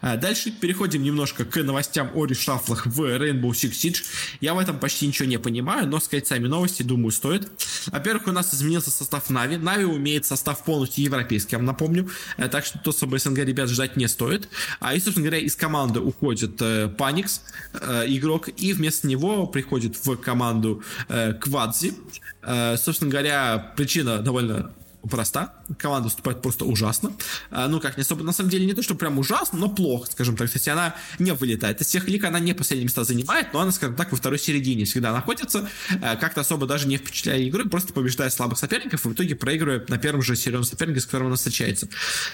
[0.00, 4.04] Э, дальше переходим немножко к новостям о решафлах в Rainbow Six Siege.
[4.40, 7.50] Я в этом почти ничего не понимаю, но сказать сами новости, думаю, стоит.
[7.86, 9.56] Во-первых, у нас изменился состав Нави.
[9.56, 12.08] Нави умеет состав полностью европейский, я вам напомню.
[12.36, 14.48] Так что то, чтобы СНГ ребят ждать не стоит.
[14.78, 16.62] А и, собственно говоря, из команды уходит
[16.96, 17.42] Паникс,
[17.74, 21.94] э, игрок, и вместо него приходит в команду э, Квадзи.
[22.42, 24.72] Э, собственно говоря, причина довольно
[25.10, 25.52] проста.
[25.78, 27.12] Команда выступает просто ужасно.
[27.50, 30.36] Ну, как, не особо, на самом деле, не то, что прям ужасно, но плохо, скажем
[30.36, 30.46] так.
[30.46, 33.96] Кстати, она не вылетает из всех лиг, она не последние места занимает, но она, скажем
[33.96, 35.68] так, во второй середине всегда находится,
[36.00, 39.98] как-то особо даже не впечатляя игры, просто побеждая слабых соперников и в итоге проигрывая на
[39.98, 41.88] первом же серьезном сопернике, с которым она встречается.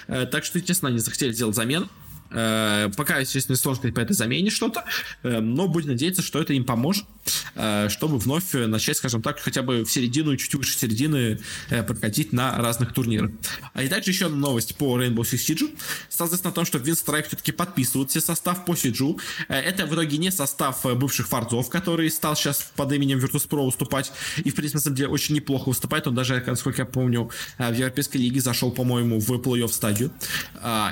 [0.05, 1.89] Так что, естественно, они захотели сделать замену.
[2.31, 4.85] Э, пока, естественно, сложно сказать по этой замене что-то,
[5.23, 7.05] э, но будем надеяться, что это им поможет,
[7.55, 11.39] э, чтобы вновь начать, скажем так, хотя бы в середину и чуть выше середины
[11.69, 13.31] прокатить на разных турнирах.
[13.73, 15.77] А и также еще новость по Rainbow Six Siege.
[16.09, 19.19] Соответственно, о том, что Винстрайк все-таки подписывает все состав по Сиджу.
[19.47, 24.11] Это в итоге не состав бывших форзов, который стал сейчас под именем Virtus.pro выступать.
[24.37, 26.07] И, в принципе, на самом деле, очень неплохо выступает.
[26.07, 30.11] Он даже, насколько я помню, в Европейской лиге зашел, по-моему, в плей-офф стадию.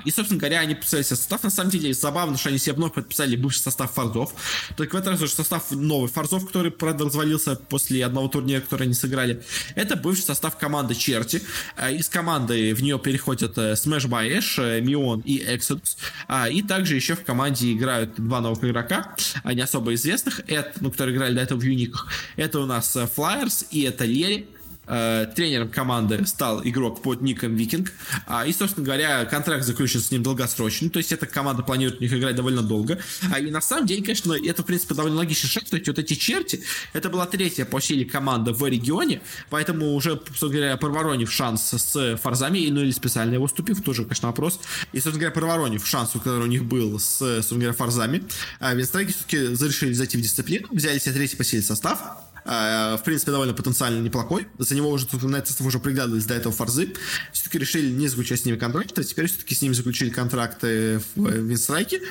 [0.05, 3.35] И, собственно говоря, они подписались состав, на самом деле, забавно, что они себе вновь подписали
[3.35, 4.33] бывший состав Форзов.
[4.77, 8.83] Только в этом раз уже состав новый Форзов, который, правда, развалился после одного турнира, который
[8.83, 9.43] они сыграли.
[9.75, 11.41] Это бывший состав команды Черти.
[11.75, 15.97] Э, из команды в нее переходят э, Smash by Ash, Мион и Exodus.
[16.29, 20.91] А, и также еще в команде играют два новых игрока, не особо известных, это, ну,
[20.91, 22.07] которые играли до этого в Юниках.
[22.37, 24.47] Это у нас э, Flyers и это Лери.
[24.87, 27.91] Э, тренером команды стал игрок под ником Викинг.
[28.25, 30.89] А, и, собственно говоря, контракт заключен с ним долгосрочный.
[30.89, 32.99] То есть эта команда планирует в них играть довольно долго.
[33.33, 35.65] А, и на самом деле, конечно, это, в принципе, довольно логичный шаг.
[35.65, 39.21] То есть вот эти черти, это была третья по силе команда в регионе.
[39.49, 44.29] Поэтому уже, собственно говоря, проворонив шанс с Фарзами, ну или специально его уступив, тоже, конечно,
[44.29, 44.59] вопрос.
[44.93, 48.23] И, собственно говоря, проворонив шанс, который у них был с, собственно говоря, Фарзами,
[48.61, 51.99] Винстрайки все-таки решили зайти в дисциплину, взяли себе третий по силе состав,
[52.47, 54.47] в принципе, довольно потенциально неплохой.
[54.57, 56.93] За него уже на этот уже приглядывались до этого форзы.
[57.33, 59.03] Все-таки решили не заключать с ними контракты.
[59.03, 62.01] Теперь все-таки с ними заключили контракты в Винстрайке.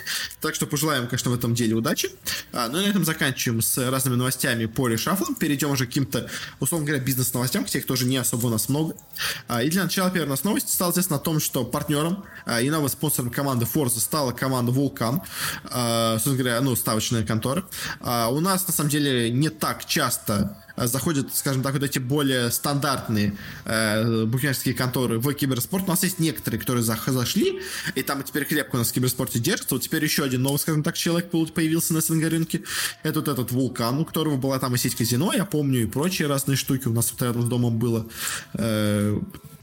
[0.43, 2.11] Так что пожелаем, конечно, в этом деле удачи.
[2.53, 5.35] А, ну и на этом заканчиваем с разными новостями по решафлам.
[5.37, 6.29] Перейдем уже к каким-то,
[6.61, 8.95] условно говоря, бизнес-новостям, тех тоже не особо у нас много.
[9.49, 12.25] А, и для начала первая у нас новость стала известна о том, что партнером
[12.61, 15.23] и новым спонсором команды Forza стала команда Vulcan.
[15.65, 17.65] Собственно говоря, ну, ставочная контора.
[18.01, 21.99] У нас, на самом деле, не так часто часто э, заходят, скажем так, вот эти
[21.99, 25.85] более стандартные э, букмекерские конторы в киберспорт.
[25.85, 27.61] У нас есть некоторые, которые за, зашли,
[27.95, 29.75] и там теперь крепко у нас в киберспорте держится.
[29.75, 32.63] Вот теперь еще один новый, скажем так, человек появился на СНГ рынке.
[33.03, 36.29] Это вот этот вулкан, у которого была там и сеть казино, я помню, и прочие
[36.29, 38.07] разные штуки у нас вот рядом с домом было.
[38.55, 39.19] Э,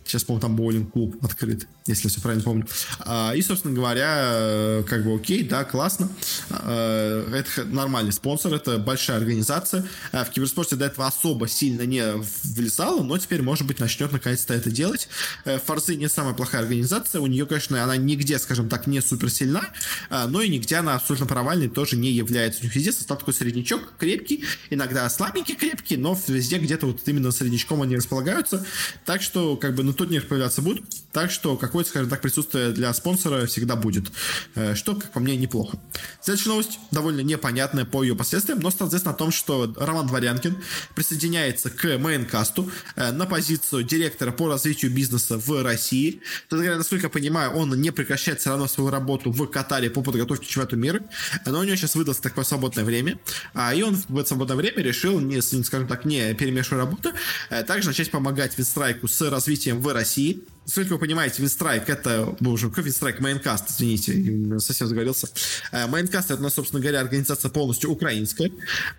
[0.05, 2.67] сейчас, по-моему, там боулинг-клуб открыт если все правильно помню.
[2.99, 6.09] А, и, собственно говоря, э, как бы окей, да, классно.
[6.49, 9.85] А, это нормальный спонсор, это большая организация.
[10.11, 12.03] А, в киберспорте до этого особо сильно не
[12.43, 15.09] влезала, но теперь, может быть, начнет наконец-то это делать.
[15.45, 19.29] Э, Форзы не самая плохая организация, у нее, конечно, она нигде, скажем так, не супер
[19.29, 19.63] сильна,
[20.09, 22.61] но и нигде она абсолютно провальной тоже не является.
[22.61, 27.31] У них везде состав такой среднячок, крепкий, иногда слабенький, крепкий, но везде где-то вот именно
[27.31, 28.65] среднячком они располагаются.
[29.05, 30.83] Так что, как бы, на турнир появляться будут.
[31.11, 34.11] Так что, как какое-то, скажем так, присутствие для спонсора всегда будет.
[34.55, 35.79] Э, что, как по мне, неплохо.
[36.21, 40.57] Следующая новость довольно непонятная по ее последствиям, но стало известно о том, что Роман Дворянкин
[40.95, 46.21] присоединяется к мейнкасту э, на позицию директора по развитию бизнеса в России.
[46.49, 50.01] То есть, насколько я понимаю, он не прекращает все равно свою работу в Катаре по
[50.01, 51.01] подготовке к чемпионату мира,
[51.45, 53.19] но у него сейчас выдалось такое свободное время,
[53.53, 57.11] а, и он в это свободное время решил, не, скажем так, не перемешивая работу,
[57.49, 60.41] э, также начать помогать Winstrike у с развитием в России.
[60.65, 63.19] Насколько вы понимаете, Winstrike это, боже, какой Winstrike?
[63.19, 65.27] Maincast, извините, совсем заговорился.
[65.71, 68.49] Maincast это, собственно говоря, организация полностью украинская.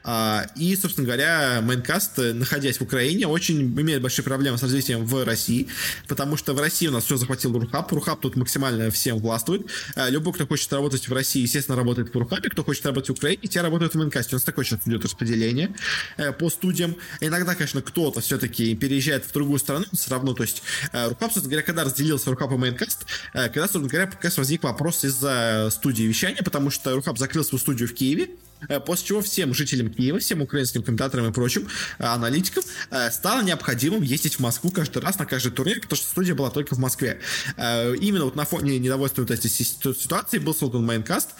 [0.02, 5.24] А, и, собственно говоря, Maincast, находясь в Украине, очень имеет большие проблемы с развитием в
[5.24, 5.68] России,
[6.06, 7.90] потому что в России у нас все захватил RuHub.
[7.92, 9.66] RuHub тут максимально всем властвует.
[9.94, 12.50] А, любой, кто хочет работать в России, естественно, работает в Рухабе.
[12.50, 14.36] Кто хочет работать в Украине, те работают в Майнкасте.
[14.36, 15.74] У нас такое сейчас идет распределение
[16.18, 16.94] э, по студиям.
[17.20, 21.53] Иногда, конечно, кто-то все-таки переезжает в другую страну, все равно, то есть э, Рухаб, собственно
[21.54, 26.02] говоря, когда разделился Рухаб и Майнкаст, э, когда, собственно говоря, раз возник вопрос из-за студии
[26.04, 28.30] вещания, потому что Рухаб закрыл свою студию в Киеве,
[28.68, 32.62] э, после чего всем жителям Киева, всем украинским комментаторам и прочим э, аналитикам
[33.10, 36.74] стало необходимым ездить в Москву каждый раз на каждый турнир, потому что студия была только
[36.74, 37.20] в Москве.
[37.56, 41.30] Именно вот на фоне недовольства вот этой ситуации был создан Майнкаст,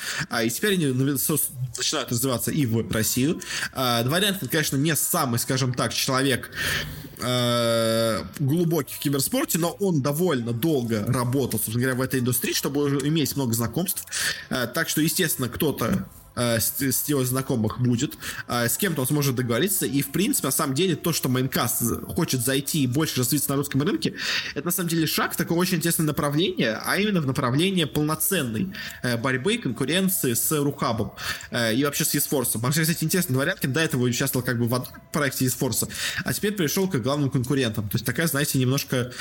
[0.42, 3.40] и теперь они начинают развиваться и в Россию.
[3.72, 6.50] Дворянин, конечно, не самый, скажем так, человек,
[7.24, 13.00] э, глубокий в киберспорте, но он довольно долго работал, собственно говоря, в этой индустрии, чтобы
[13.04, 14.04] иметь много знакомств.
[14.50, 16.06] Э, так что, естественно, кто-то
[16.36, 18.14] Э, с, с его знакомых будет,
[18.48, 21.82] э, с кем-то он сможет договориться, и в принципе, на самом деле, то, что Майнкаст
[22.08, 24.14] хочет зайти и больше развиться на русском рынке,
[24.54, 28.72] это на самом деле шаг в такое очень интересное направление, а именно в направление полноценной
[29.02, 31.12] э, борьбы и конкуренции с Рухабом
[31.52, 32.60] и вообще с Есфорсом.
[32.60, 35.88] Вообще, кстати, интересно, Дворянкин до этого участвовал как бы в проекте Есфорса,
[36.24, 37.88] а теперь пришел к главным конкурентам.
[37.88, 39.12] То есть такая, знаете, немножко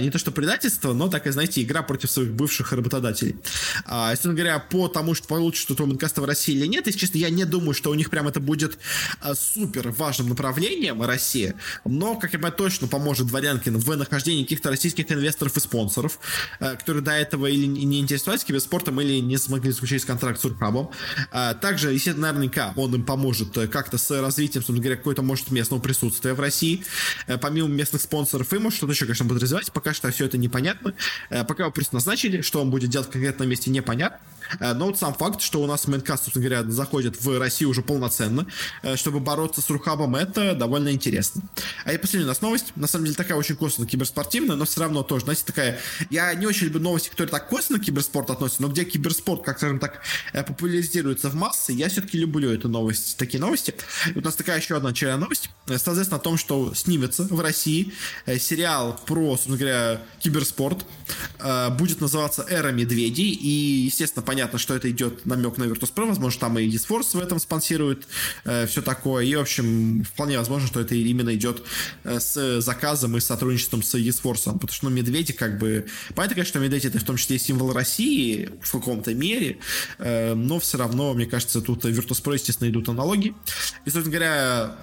[0.00, 3.36] не то что предательство, но такая, знаете, игра против своих бывших работодателей.
[3.84, 6.86] А, если говоря, по тому, что получится, что Майнкаста в России или нет.
[6.86, 8.78] Если честно, я не думаю, что у них прям это будет
[9.22, 14.70] э, супер важным направлением России, но, как я понимаю, точно поможет Дворянкин в нахождении каких-то
[14.70, 16.18] российских инвесторов и спонсоров,
[16.60, 20.90] э, которые до этого или не интересовались киберспортом, или не смогли заключить контракт с Урхабом.
[21.32, 25.50] Э, также, естественно, наверняка он им поможет э, как-то с развитием, собственно говоря, какой-то, может,
[25.50, 26.84] местного присутствия в России,
[27.26, 29.72] э, помимо местных спонсоров, и может что-то еще, конечно, будет развивать.
[29.72, 30.94] Пока что все это непонятно.
[31.30, 34.18] Э, пока его просто назначили, что он будет делать в конкретном месте, непонятно.
[34.60, 37.82] Э, но вот сам факт, что у нас Майнкаст, собственно говоря, заходит в Россию уже
[37.82, 38.46] полноценно,
[38.82, 41.42] э, чтобы бороться с Рухабом, это довольно интересно.
[41.84, 44.80] А и последняя у нас новость, на самом деле такая очень косвенно киберспортивная, но все
[44.80, 45.78] равно тоже, знаете, такая,
[46.10, 49.58] я не очень люблю новости, которые так косвенно к киберспорту относятся, но где киберспорт, как
[49.58, 50.00] скажем так,
[50.32, 53.74] э, популяризируется в массы, я все-таки люблю эту новость, такие новости.
[54.14, 57.92] И у нас такая еще одна очередная новость, соответственно, о том, что снимется в России
[58.38, 60.84] сериал про, собственно говоря, киберспорт,
[61.78, 66.58] будет называться «Эра медведей», и, естественно, понятно, что это идет намек на Virtus.pro, возможно, там
[66.58, 68.06] и eSports в этом спонсирует,
[68.44, 71.62] э, все такое, и, в общем, вполне возможно, что это именно идет
[72.04, 76.50] э, с заказом и сотрудничеством с eSports, потому что, ну, медведи, как бы, понятно, конечно,
[76.50, 79.58] что медведи это в том числе символ России в каком-то мере,
[79.98, 83.34] э, но все равно, мне кажется, тут Virtus.pro, естественно, идут аналогии.
[83.84, 84.76] И, собственно говоря,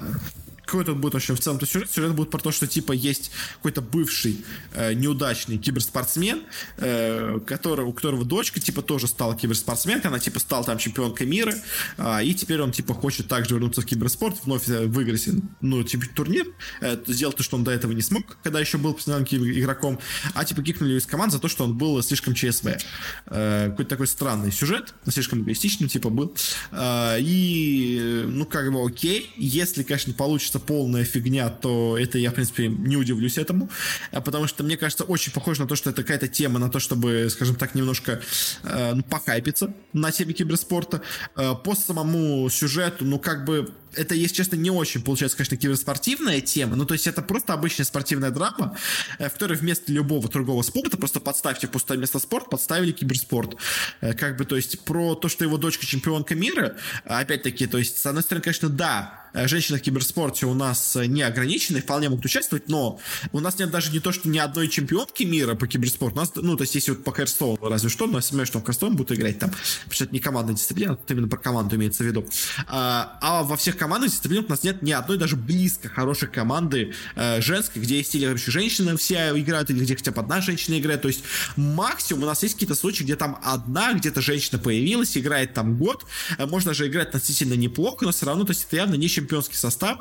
[0.69, 1.91] какой тут будет вообще в целом-то сюжет?
[1.91, 6.43] Сюжет будет про то, что типа есть какой-то бывший э, неудачный киберспортсмен,
[6.77, 11.55] э, который, у которого дочка типа тоже стала киберспортсменкой, она типа стала там чемпионкой мира,
[11.97, 15.27] э, и теперь он типа хочет также вернуться в киберспорт, вновь э, выиграть
[15.61, 16.45] ну типа турнир,
[16.81, 19.99] э, сделать то, что он до этого не смог, когда еще был профессиональным игроком,
[20.35, 22.77] а типа кикнули из команд за то, что он был слишком ЧСВ.
[23.25, 26.35] Э, какой-то такой странный сюжет, слишком эгоистичный типа был.
[26.71, 32.31] Э, и ну как бы окей, если, конечно, получится получится полная фигня, то это я,
[32.31, 33.69] в принципе, не удивлюсь этому,
[34.11, 36.79] а потому что мне кажется очень похоже на то, что это какая-то тема на то,
[36.79, 38.21] чтобы, скажем так, немножко
[38.63, 41.01] э, ну, похайпиться на теме киберспорта.
[41.35, 46.41] Э, по самому сюжету, ну, как бы это, если честно, не очень получается, конечно, киберспортивная
[46.41, 46.75] тема.
[46.75, 48.77] Ну, то есть это просто обычная спортивная драма,
[49.17, 53.55] э, в которой вместо любого другого спорта просто подставьте пустое место спорт, подставили киберспорт.
[54.01, 56.75] Э, как бы, то есть про то, что его дочка чемпионка мира,
[57.05, 61.21] опять-таки, то есть, с одной стороны, конечно, да, э, женщины в киберспорте у нас не
[61.21, 62.99] ограничены, вполне могут участвовать, но
[63.31, 66.15] у нас нет даже не то, что ни одной чемпионки мира по киберспорту.
[66.15, 68.59] У нас, ну, то есть, если вот по Хэрстоуну разве что, но я сомневаюсь, что
[68.59, 71.75] в Хэрстоун будут играть там, потому что это не командная дисциплина, тут именно про команду
[71.75, 72.25] имеется в виду.
[72.67, 76.93] А, а во всех командных дисциплинах у нас нет ни одной даже близко хорошей команды
[77.15, 80.77] э, женской, где есть или вообще женщины все играют, или где хотя бы одна женщина
[80.77, 81.01] играет.
[81.01, 81.23] То есть
[81.55, 86.05] максимум у нас есть какие-то случаи, где там одна, где-то женщина появилась, играет там год.
[86.37, 89.55] Э, можно же играть относительно неплохо, но все равно, то есть это явно не чемпионский
[89.55, 89.99] состав.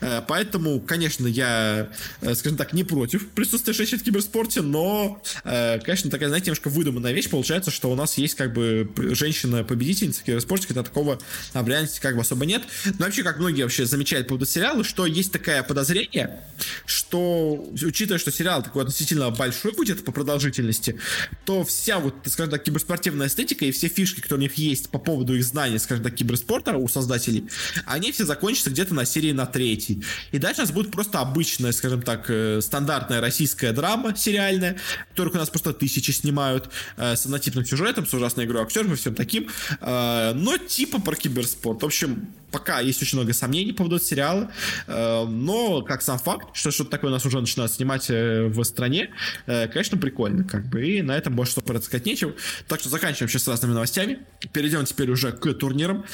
[0.00, 5.78] Э, поэтому, конечно, я, э, скажем так, не против присутствия женщин в киберспорте, но, э,
[5.80, 10.24] конечно, такая, знаете, немножко выдуманная вещь получается, что у нас есть как бы женщина-победительница в
[10.24, 11.18] киберспорте, когда такого
[11.52, 12.62] в реальности как бы особо нет.
[12.98, 16.40] Но вообще, как многие вообще замечают по поводу сериала, что есть такое подозрение,
[16.86, 20.98] что, учитывая, что сериал такой относительно большой будет по продолжительности,
[21.44, 24.98] то вся вот, скажем так, киберспортивная эстетика и все фишки, которые у них есть по
[24.98, 27.48] поводу их знания, скажем так, киберспорта у создателей,
[27.86, 30.02] они все закончатся где-то на серии на третьей.
[30.32, 34.78] И дальше у нас будет просто обычная, скажем так, э, стандартная российская драма сериальная,
[35.10, 38.96] которых у нас просто тысячи снимают, э, с однотипным сюжетом, с ужасной игрой актеров и
[38.96, 39.48] всем таким,
[39.80, 41.82] э, но типа про киберспорт.
[41.82, 44.50] В общем, пока есть очень много сомнений по поводу сериала,
[44.86, 48.62] э, но как сам факт, что что-то такое у нас уже начинают снимать э, в
[48.64, 49.10] стране,
[49.46, 52.34] э, конечно, прикольно, как бы, и на этом больше что сказать нечего.
[52.66, 54.26] Так что заканчиваем сейчас с разными новостями.
[54.52, 56.04] Перейдем теперь уже к турнирам.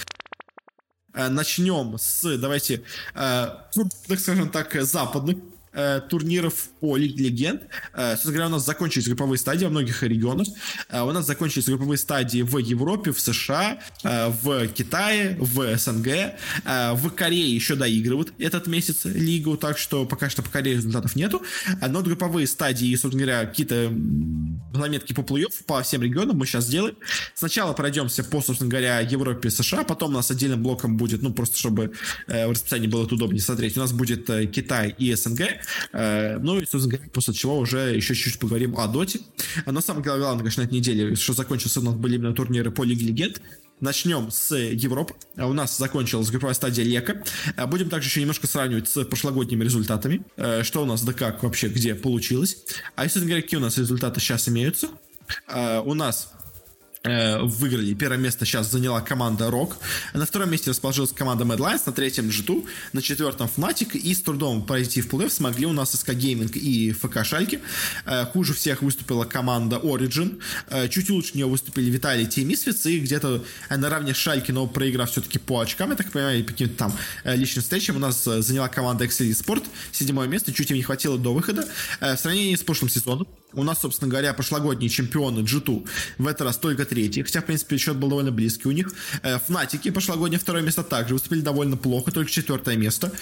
[1.14, 2.82] Начнем с, давайте,
[3.14, 5.36] так скажем так, западных
[5.74, 7.62] э, турниров по Лиге Легенд.
[7.92, 10.48] Э, собственно говоря, у нас закончились групповые стадии во многих регионах.
[10.88, 16.08] Э, у нас закончились групповые стадии в Европе, в США, э, в Китае, в СНГ.
[16.64, 21.16] Э, в Корее еще доигрывают этот месяц лигу, так что пока что по Корее результатов
[21.16, 21.42] нету.
[21.80, 23.92] Э, но групповые стадии, собственно говоря, какие-то
[24.72, 26.96] заметки по плей по всем регионам мы сейчас сделаем.
[27.34, 31.58] Сначала пройдемся по, собственно говоря, Европе, США, потом у нас отдельным блоком будет, ну, просто
[31.58, 31.92] чтобы
[32.26, 35.42] э, в расписании было удобнее смотреть, у нас будет э, Китай и СНГ.
[35.92, 39.20] Э, ну и, собственно говоря, после чего уже еще чуть-чуть поговорим о Доте.
[39.66, 42.84] Но самое главное, конечно, на этой неделе, что закончился у нас были именно турниры по
[42.84, 43.40] Лиге Легенд.
[43.80, 45.14] Начнем с Европы.
[45.36, 47.22] У нас закончилась групповая стадия Лека.
[47.66, 50.22] Будем также еще немножко сравнивать с прошлогодними результатами.
[50.36, 52.64] Э, что у нас да как вообще, где получилось.
[52.94, 54.88] А если говоря, какие у нас результаты сейчас имеются.
[55.48, 56.32] Э, у нас
[57.04, 57.92] выиграли.
[57.92, 59.74] Первое место сейчас заняла команда Rock.
[60.14, 62.64] На втором месте расположилась команда Mad Lions, на третьем G2,
[62.94, 63.98] на четвертом Fnatic.
[63.98, 67.60] И с трудом пройти в плей смогли у нас SK Gaming и ФК Шальки.
[68.06, 70.40] Э, хуже всех выступила команда Origin.
[70.70, 72.90] Э, чуть лучше нее выступили Виталий и Misfits.
[72.90, 76.74] И где-то наравне с Шальки, но проиграв все-таки по очкам, я так понимаю, по каким-то
[76.74, 79.66] там личным встречам, у нас заняла команда Excel Sport.
[79.92, 81.68] Седьмое место, чуть им не хватило до выхода.
[82.00, 85.88] В сравнении с прошлым сезоном у нас, собственно говоря, прошлогодние чемпионы G2
[86.18, 88.92] в этот раз только третий, хотя, в принципе, счет был довольно близкий у них.
[89.22, 93.12] Э, Фнатики прошлогоднее второе место также выступили довольно плохо, только четвертое место.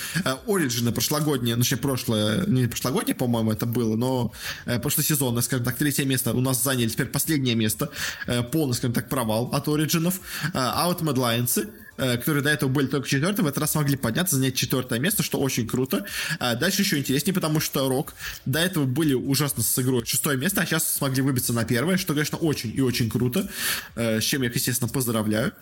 [0.47, 4.33] Ориджины э, прошлогоднее, ну, точнее, прошлое, не прошлогоднее, по-моему, это было, но
[4.67, 7.91] э, прошлосезонное, скажем так, третье место у нас заняли теперь последнее место,
[8.51, 10.21] полный, скажем так, провал от Ориджинов.
[10.55, 14.55] А вот Э, которые до этого были только четвертым, в этот раз смогли подняться, занять
[14.55, 16.07] четвертое место, что очень круто.
[16.39, 18.15] А дальше еще интереснее, потому что Рок
[18.47, 22.15] до этого были ужасно с игрой шестое место, а сейчас смогли выбиться на первое, что,
[22.15, 23.49] конечно, очень и очень круто,
[23.95, 25.53] э, с чем я естественно, поздравляю.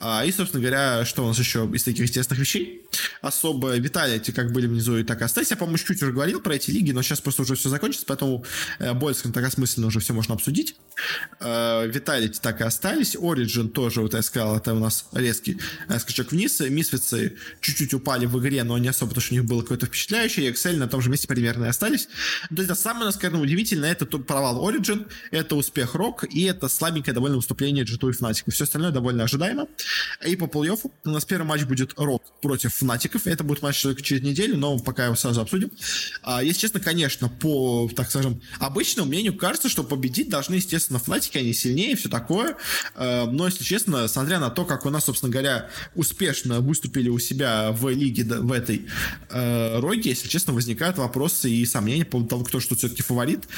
[0.00, 2.82] А, и, собственно говоря, что у нас еще из таких естественных вещей?
[3.20, 5.50] Особо Виталити как были внизу и так и остались.
[5.50, 8.44] Я, по-моему, чуть уже говорил про эти лиги, но сейчас просто уже все закончится, поэтому
[8.78, 10.76] э, более, так, осмысленно уже все можно обсудить.
[11.40, 13.14] Виталити так и остались.
[13.14, 15.65] Origin тоже, вот я сказал, это у нас резкий Э,
[15.98, 16.60] скачок вниз.
[16.60, 20.48] Мисфицы чуть-чуть упали в игре, но не особо, потому что у них было какое-то впечатляющее.
[20.48, 22.06] И Excel на том же месте примерно и остались.
[22.06, 27.14] То есть, это самое, наверное, удивительное, это провал Origin, это успех Rock, и это слабенькое
[27.14, 28.50] довольно выступление G2 и Fnatic.
[28.50, 29.66] Все остальное довольно ожидаемо.
[30.26, 33.26] И по плей-оффу у нас первый матч будет Rock против Фнатиков.
[33.26, 35.70] Это будет матч только через неделю, но пока его сразу обсудим.
[36.22, 41.38] А, если честно, конечно, по, так скажем, обычному мнению кажется, что победить должны, естественно, Фнатики,
[41.38, 42.56] они сильнее, все такое.
[42.94, 45.55] А, но, если честно, смотря на то, как у нас, собственно говоря,
[45.94, 48.86] успешно выступили у себя в лиге в этой
[49.30, 53.48] э, роге, если честно, возникают вопросы и сомнения по поводу того, кто что все-таки фаворит.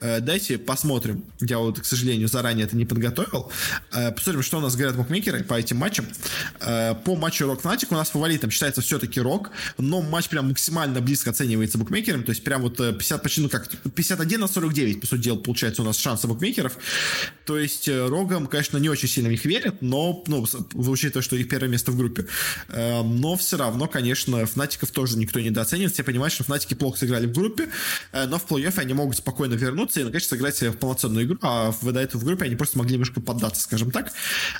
[0.00, 1.24] Э, дайте посмотрим.
[1.40, 3.50] Я вот, к сожалению, заранее это не подготовил.
[3.92, 6.06] Э, посмотрим, что у нас говорят букмекеры по этим матчам.
[6.60, 11.00] Э, по матчу Рок Fnatic у нас фаворитом считается все-таки Рок, но матч прям максимально
[11.00, 15.00] близко оценивается букмекером, то есть прям вот 50, э, почти, ну как, 51 на 49,
[15.00, 16.76] по сути дела, получается у нас шансы букмекеров.
[17.44, 21.36] То есть э, Рогам, конечно, не очень сильно в них верят, но, ну, учитывая, что
[21.42, 22.26] их первое место в группе.
[22.68, 25.92] Эм, но все равно, конечно, Фнатиков тоже никто не недооценит.
[25.92, 27.68] Все понимают, что Фнатики плохо сыграли в группе,
[28.12, 31.72] э, но в плей-оффе они могут спокойно вернуться и, наконец, сыграть в полноценную игру, а
[31.82, 34.12] до этого в группе они просто могли немножко поддаться, скажем так.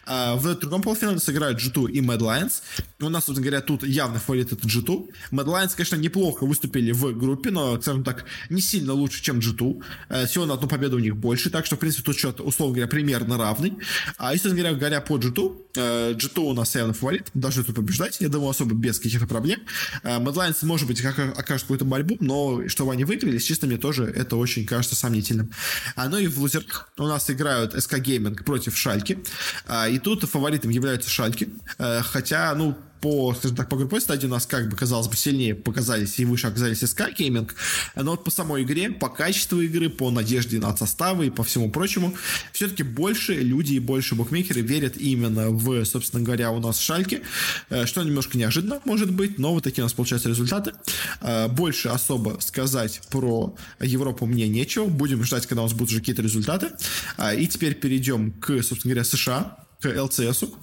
[0.07, 2.62] Э, в другом полуфинале сыграют G2 и Mad Lions.
[3.01, 5.09] У нас, собственно говоря, тут явно фаворит это G2.
[5.33, 9.83] Mad Lions, конечно, неплохо выступили в группе, но, скажем так, не сильно лучше, чем G2.
[10.09, 12.75] Э, всего на одну победу у них больше, так что, в принципе, тут счет, условно
[12.75, 13.79] говоря, примерно равный.
[14.18, 18.29] А если, говоря, говоря по G2, G2 у нас явно фаворит, должны тут побеждать, я
[18.29, 19.61] думаю, особо без каких-то проблем.
[20.03, 24.37] Mad может быть, как, окажут какую-то борьбу, но чтобы они выиграли, честно, мне тоже это
[24.37, 25.51] очень кажется сомнительным.
[25.97, 26.65] А, ну и в лузер
[26.99, 29.19] у нас играют SK Gaming против Шальки,
[29.67, 34.27] а, и тут фаворитом являются Шальки, а, хотя, ну, по, скажем так, по групповой стадии
[34.27, 37.51] у нас, как бы, казалось бы, сильнее показались и выше оказались SK Gaming,
[37.97, 41.69] но вот по самой игре, по качеству игры, по надежде на составы и по всему
[41.73, 42.15] прочему,
[42.53, 47.23] все-таки больше люди и больше букмекеры верят именно в, собственно говоря, у нас Шальки,
[47.71, 50.73] э, что немножко неожиданно, может быть, но вот такие у нас получаются результаты.
[51.21, 55.99] Э, больше особо сказать про Европу мне нечего, будем ждать, когда у нас будут уже
[55.99, 56.69] какие-то результаты.
[57.19, 60.55] Э, и теперь перейдем к, собственно говоря, США, к ЛЦСу.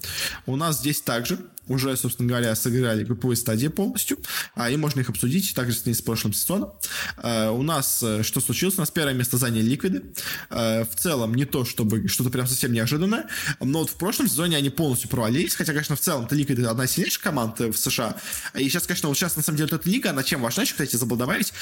[0.46, 1.38] У нас здесь также
[1.70, 4.18] уже, собственно говоря, сыграли групповые стадии полностью,
[4.56, 6.72] а, и можно их обсудить, также с прошлым сезоном.
[7.16, 8.76] А, у нас э, что случилось?
[8.76, 10.02] У нас первое место заняли Ликвиды.
[10.50, 13.26] А, в целом, не то, чтобы что-то прям совсем неожиданное,
[13.60, 16.90] но вот в прошлом сезоне они полностью провалились, хотя, конечно, в целом-то Ликвиды одна из
[16.90, 18.16] сильнейших команд в США.
[18.54, 20.72] И сейчас, конечно, вот сейчас, на самом деле, вот эта лига, она чем важна, еще,
[20.72, 21.52] кстати, забыл добавить,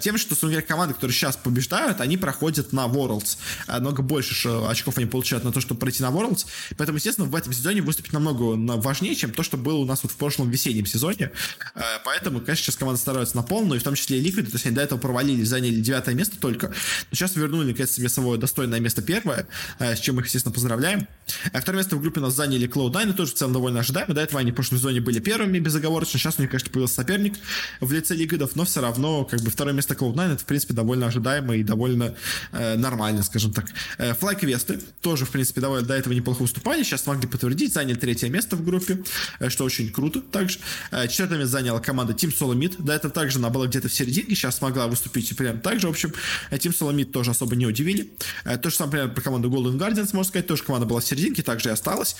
[0.00, 3.38] тем, что, говоря, команды, которые сейчас побеждают, они проходят на Worlds.
[3.80, 6.46] Много больше очков они получают на то, чтобы пройти на Worlds.
[6.76, 10.12] Поэтому, естественно, в этом сезоне выступить намного важнее, чем то, что было у нас вот
[10.12, 11.30] в прошлом весеннем сезоне.
[11.74, 14.56] Э, поэтому, конечно, сейчас команда старается на полную, и в том числе и Ликвиды, то
[14.56, 16.74] есть они до этого провалились, заняли девятое место только, но
[17.12, 19.46] сейчас вернули, наконец, себе свое достойное место первое,
[19.78, 21.06] э, с чем их, естественно, поздравляем.
[21.52, 24.14] А второе место в группе нас заняли Cloud9, тоже в целом довольно ожидаемо.
[24.14, 26.18] До этого они в прошлом сезоне были первыми безоговорочно.
[26.18, 27.34] Сейчас у них, конечно, появился соперник
[27.80, 31.06] в лице Ликвидов, но все равно, как бы, второе место Cloud9 это, в принципе, довольно
[31.06, 32.14] ожидаемо и довольно
[32.52, 33.66] э, нормально, скажем так.
[33.98, 36.82] Э, Fly тоже, в принципе, довольно до этого неплохо выступали.
[36.82, 39.02] Сейчас смогли подтвердить, заняли третье место в группе.
[39.48, 40.58] Что очень круто также.
[40.90, 42.82] Четвертое место заняла команда Team SoloMid.
[42.82, 45.88] До этого также она была где-то в серединке, сейчас смогла выступить прям так же.
[45.88, 46.12] В общем,
[46.50, 48.10] Team SoloMid тоже особо не удивили.
[48.44, 51.42] То же самое, например, про команду Golden Guardians, можно сказать, тоже команда была в серединке,
[51.42, 52.16] также и осталась.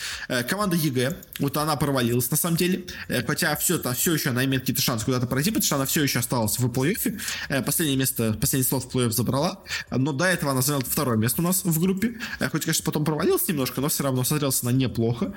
[0.48, 2.84] Команда EG, вот она провалилась на самом деле,
[3.26, 6.02] хотя все, -то, все еще она имеет какие-то шансы куда-то пройти, потому что она все
[6.02, 7.62] еще осталась в плей-оффе.
[7.62, 11.44] Последнее место, последний слот в плей-офф забрала, но до этого она заняла второе место у
[11.44, 12.18] нас в группе.
[12.50, 15.32] Хоть, конечно, потом провалилась немножко, но все равно смотрелась она неплохо.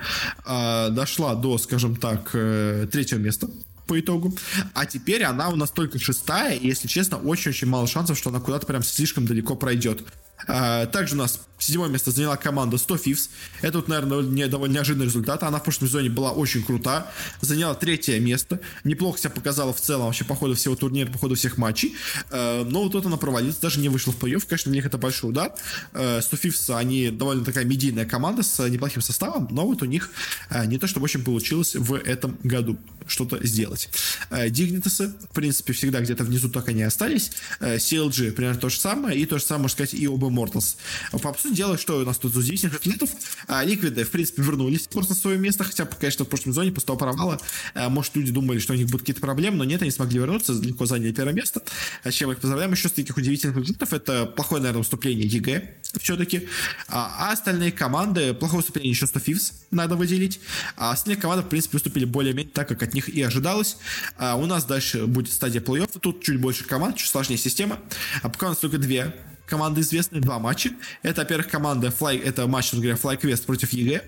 [0.46, 3.48] Дошла до, скажем так, э, третьего места
[3.88, 4.38] по итогу.
[4.74, 8.40] А теперь она у нас только шестая, и, если честно, очень-очень мало шансов, что она
[8.40, 10.04] куда-то прям слишком далеко пройдет.
[10.48, 13.30] А, также у нас седьмое место заняла команда 100 Fifths.
[13.62, 15.44] Это, вот, наверное, не, довольно неожиданный результат.
[15.44, 17.12] Она в прошлом сезоне была очень крута.
[17.42, 18.60] Заняла третье место.
[18.84, 21.96] Неплохо себя показала в целом вообще по ходу всего турнира, по ходу всех матчей.
[22.32, 24.44] А, но вот тут она провалилась, даже не вышла в плей-офф.
[24.48, 25.54] Конечно, для них это большой удар.
[25.92, 30.10] 100 Fifths, они довольно такая медийная команда с неплохим составом, но вот у них
[30.66, 33.90] не то, чтобы очень получилось в этом году что-то сделать.
[34.50, 37.32] Дигнитасы, в принципе, всегда где-то внизу так они остались.
[37.60, 39.20] CLG, примерно то же самое.
[39.20, 40.76] И то же самое, можно сказать, и оба Immortals.
[41.22, 43.10] По сути дела, что у нас тут удивительных атлетов?
[43.48, 46.88] А, ликвиды, в принципе, вернулись просто на свое место, хотя, конечно, в прошлом зоне после
[46.88, 47.40] того провала,
[47.74, 50.54] а, может, люди думали, что у них будут какие-то проблемы, но нет, они смогли вернуться,
[50.54, 51.62] легко заняли первое место,
[52.04, 52.72] а, чем их поздравляем.
[52.72, 56.48] Еще с таких удивительных атлетов это плохое, наверное, выступление EG все-таки,
[56.88, 60.40] а остальные команды, плохое выступление еще 100 Thieves надо выделить,
[60.78, 63.78] а остальные команды, в принципе, выступили более-менее так, как от них и ожидалось.
[64.18, 67.80] А у нас дальше будет стадия плей-оффа, тут чуть больше команд, чуть сложнее система,
[68.22, 69.16] а пока у нас только две
[69.50, 70.72] команды известные, два матча.
[71.04, 74.04] Это, во-первых, команда Fly, это матч, говоря, FlyQuest против EG.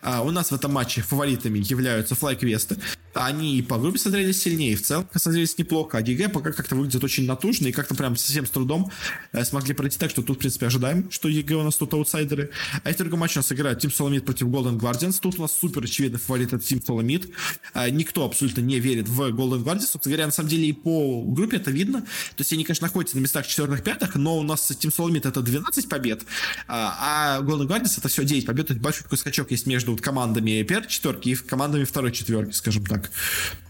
[0.00, 2.80] А у нас в этом матче фаворитами являются FlyQuest.
[3.18, 5.98] Они и по группе смотрелись сильнее, и в целом смотрелись неплохо.
[5.98, 8.92] А EG пока как-то выглядит очень натужно, и как-то прям совсем с трудом
[9.32, 12.50] э, смогли пройти так, что тут, в принципе, ожидаем, что EG у нас тут аутсайдеры.
[12.84, 15.18] А это другой матч у нас играет Team SoloMid против Golden Guardians.
[15.20, 17.32] Тут у нас супер очевидный фаворит это Team SoloMid.
[17.74, 19.88] А, никто абсолютно не верит в Golden Guardians.
[19.90, 22.02] Собственно говоря, на самом деле и по группе это видно.
[22.02, 25.42] То есть они, конечно, находятся на местах четвертых, пятых, но у нас Team SoloMid это
[25.42, 26.22] 12 побед,
[26.68, 28.68] а, а Golden Guardians это все 9 побед.
[28.68, 32.52] То есть большой такой скачок есть между вот командами первой четверки и командами второй четверки,
[32.52, 33.07] скажем так.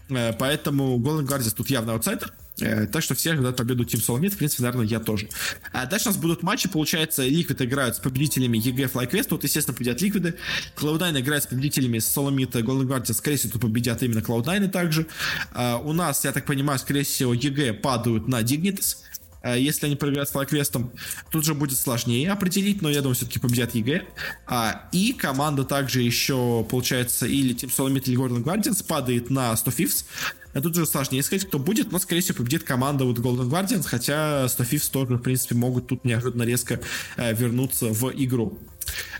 [0.09, 2.33] Э, поэтому Golden Guardians тут явно аутсайдер.
[2.61, 4.29] Э, так что все ждут победу Team Solomid.
[4.29, 5.29] В принципе, наверное, я тоже.
[5.71, 6.69] А дальше у нас будут матчи.
[6.69, 9.27] Получается, Liquid играют с победителями EG FlyQuest.
[9.27, 10.35] Тут, естественно, победят Liquid.
[10.75, 13.13] Cloud9 играет с победителями Solomid Golden Guardians.
[13.13, 15.07] Скорее всего, тут победят именно Cloud9 также.
[15.53, 18.97] А у нас, я так понимаю, скорее всего, EG падают на Dignitas.
[19.41, 20.91] Э, если они проиграют с FlyQuest ом,
[21.31, 24.05] тут же будет сложнее определить, но я думаю, все-таки победят EG.
[24.47, 29.71] А, и команда также еще, получается, или Team SoloMid, или Golden Guardians падает на 100
[29.71, 30.05] Thieves.
[30.53, 33.83] А тут уже сложнее сказать, кто будет, но, скорее всего, победит команда вот Golden Guardians,
[33.83, 36.79] хотя 100 Thieves тоже, в принципе, могут тут неожиданно резко
[37.17, 38.57] э, вернуться в игру.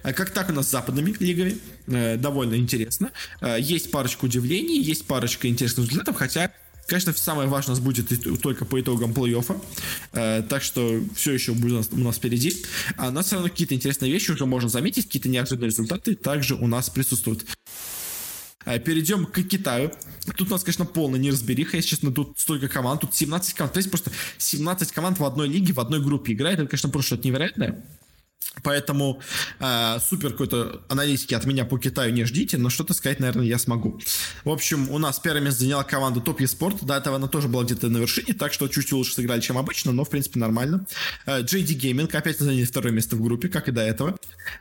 [0.03, 1.57] Э, как так у нас с западными лигами?
[1.88, 3.11] Э, довольно интересно.
[3.41, 6.51] Э, есть парочка удивлений, есть парочка интересных результатов, хотя
[6.90, 8.10] Конечно, самое важное нас будет
[8.42, 9.62] только по итогам плей-оффа.
[10.14, 12.66] Э, так что все еще будет у нас, у нас впереди.
[12.98, 16.56] А у нас все равно какие-то интересные вещи уже можно заметить, какие-то неожиданные результаты также
[16.56, 17.46] у нас присутствуют.
[18.66, 19.92] Э, перейдем к Китаю.
[20.36, 21.78] Тут у нас, конечно, полная неразбериха.
[21.78, 23.02] Если честно, тут столько команд.
[23.02, 23.74] Тут 17 команд.
[23.74, 26.60] То есть просто 17 команд в одной лиге, в одной группе играет.
[26.60, 27.84] Это, конечно, просто что-то невероятное.
[28.64, 29.22] Поэтому
[29.60, 33.57] э, супер какой-то аналитики от меня по Китаю не ждите, но что-то сказать, наверное, я
[33.57, 33.99] смогу.
[34.43, 36.84] В общем, у нас первое место заняла команда Топ Спорт.
[36.84, 39.91] До этого она тоже была где-то на вершине, так что чуть лучше сыграли, чем обычно,
[39.91, 40.86] но в принципе нормально.
[41.26, 44.18] Э, JD Gaming опять заняли второе место в группе, как и до этого.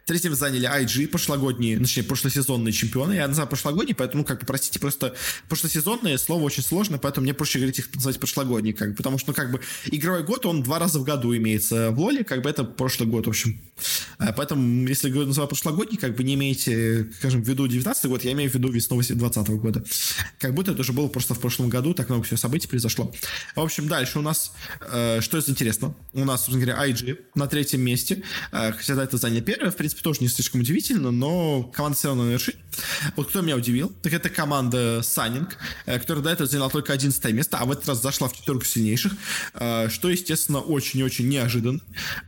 [0.07, 3.14] Третьим заняли IG, прошлогодние, точнее, прошлосезонные чемпионы.
[3.14, 5.14] Я называю прошлогодние, поэтому, как бы, простите, просто
[5.49, 9.30] прошлосезонные слово очень сложно, поэтому мне проще говорить их называть прошлогодние, как бы, потому что,
[9.30, 12.51] ну, как бы, игровой год, он два раза в году имеется в Лоле, как бы
[12.51, 13.61] это прошлый год, в общем.
[14.18, 18.24] А поэтому, если говорю называю прошлогодний, как бы не имеете, скажем, в виду 19 год,
[18.24, 19.84] я имею в виду весну 2020 года.
[20.39, 23.12] Как будто это уже было просто в прошлом году, так много всего событий произошло.
[23.55, 25.95] В общем, дальше у нас, э, что из интересного?
[26.12, 28.22] У нас, собственно говоря, IG на третьем месте.
[28.53, 32.09] Э, хотя да, это заняли первое, в принципе, тоже не слишком удивительно, но команда все
[32.09, 32.59] равно на вершине.
[33.16, 37.32] Вот кто меня удивил, так это команда Санинг, э, которая до этого заняла только 11
[37.32, 39.12] место, а в этот раз зашла в четверку сильнейших,
[39.55, 41.80] э, что, естественно, очень и очень неожиданно.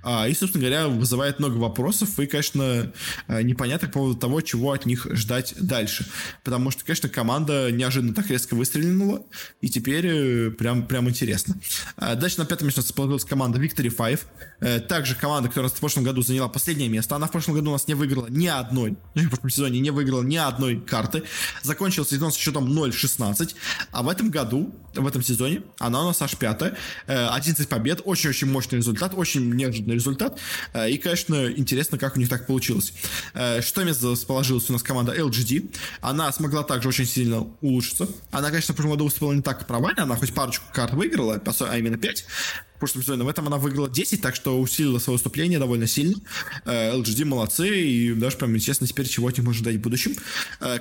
[0.04, 2.92] Э, и, собственно говоря, вызывает много вопросов и, конечно,
[3.28, 6.06] э, непонятно по поводу того, чего от них ждать дальше.
[6.44, 9.24] Потому что, конечно, команда неожиданно так резко выстрелила,
[9.60, 11.56] и теперь э, прям, прям интересно.
[11.96, 14.86] Э, дальше на пятом месте расположилась команда Victory 5.
[14.88, 17.16] Также команда, которая в прошлом году заняла последнее место.
[17.16, 20.22] Она в прошлом году у нас не выиграла ни одной, в прошлом сезоне не выиграла
[20.22, 21.22] ни одной карты.
[21.62, 23.54] Закончил сезон с счетом 0-16.
[23.90, 26.76] А в этом году, в этом сезоне, она у нас аж пятая.
[27.06, 28.02] 11 побед.
[28.04, 29.14] Очень-очень мощный результат.
[29.16, 30.38] Очень неожиданный результат.
[30.88, 32.92] И, конечно, интересно, как у них так получилось.
[33.60, 35.74] Что место расположилась у нас команда LGD.
[36.00, 38.08] Она смогла также очень сильно улучшиться.
[38.30, 40.02] Она, конечно, в прошлом году выступила не так провально.
[40.04, 42.24] Она хоть парочку карт выиграла, а именно 5
[42.69, 43.22] в прошлом сезоне.
[43.24, 46.16] В этом она выиграла 10, так что усилила свое выступление довольно сильно.
[46.64, 50.16] LGD молодцы, и даже прям интересно теперь, чего от них можно ждать в будущем.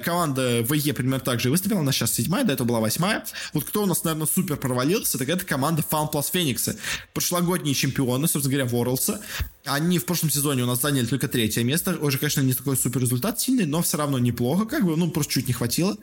[0.03, 3.25] Команда VE примерно так же выступила, она сейчас седьмая, до этого была восьмая.
[3.53, 6.75] Вот кто у нас, наверное, супер провалился, так это команда Fun Plus Phoenix.
[7.13, 9.19] Прошлогодние чемпионы, собственно говоря, Worlds.
[9.65, 11.97] Они в прошлом сезоне у нас заняли только третье место.
[11.99, 15.33] Уже, конечно, не такой супер результат сильный, но все равно неплохо, как бы, ну, просто
[15.33, 15.97] чуть не хватило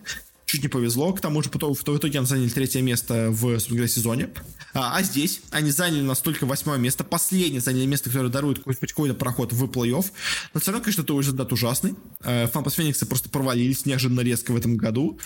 [0.56, 4.30] чуть не повезло, к тому же потом, в итоге они заняли третье место в, сезоне.
[4.74, 9.52] А, а здесь они заняли настолько восьмое место, последнее заняли место, которое дарует какой-то проход
[9.52, 10.04] в плей-офф.
[10.54, 11.94] Но все равно, конечно, это результат ужасный.
[12.22, 15.18] Фанпас Фениксы просто провалились неожиданно резко в этом году.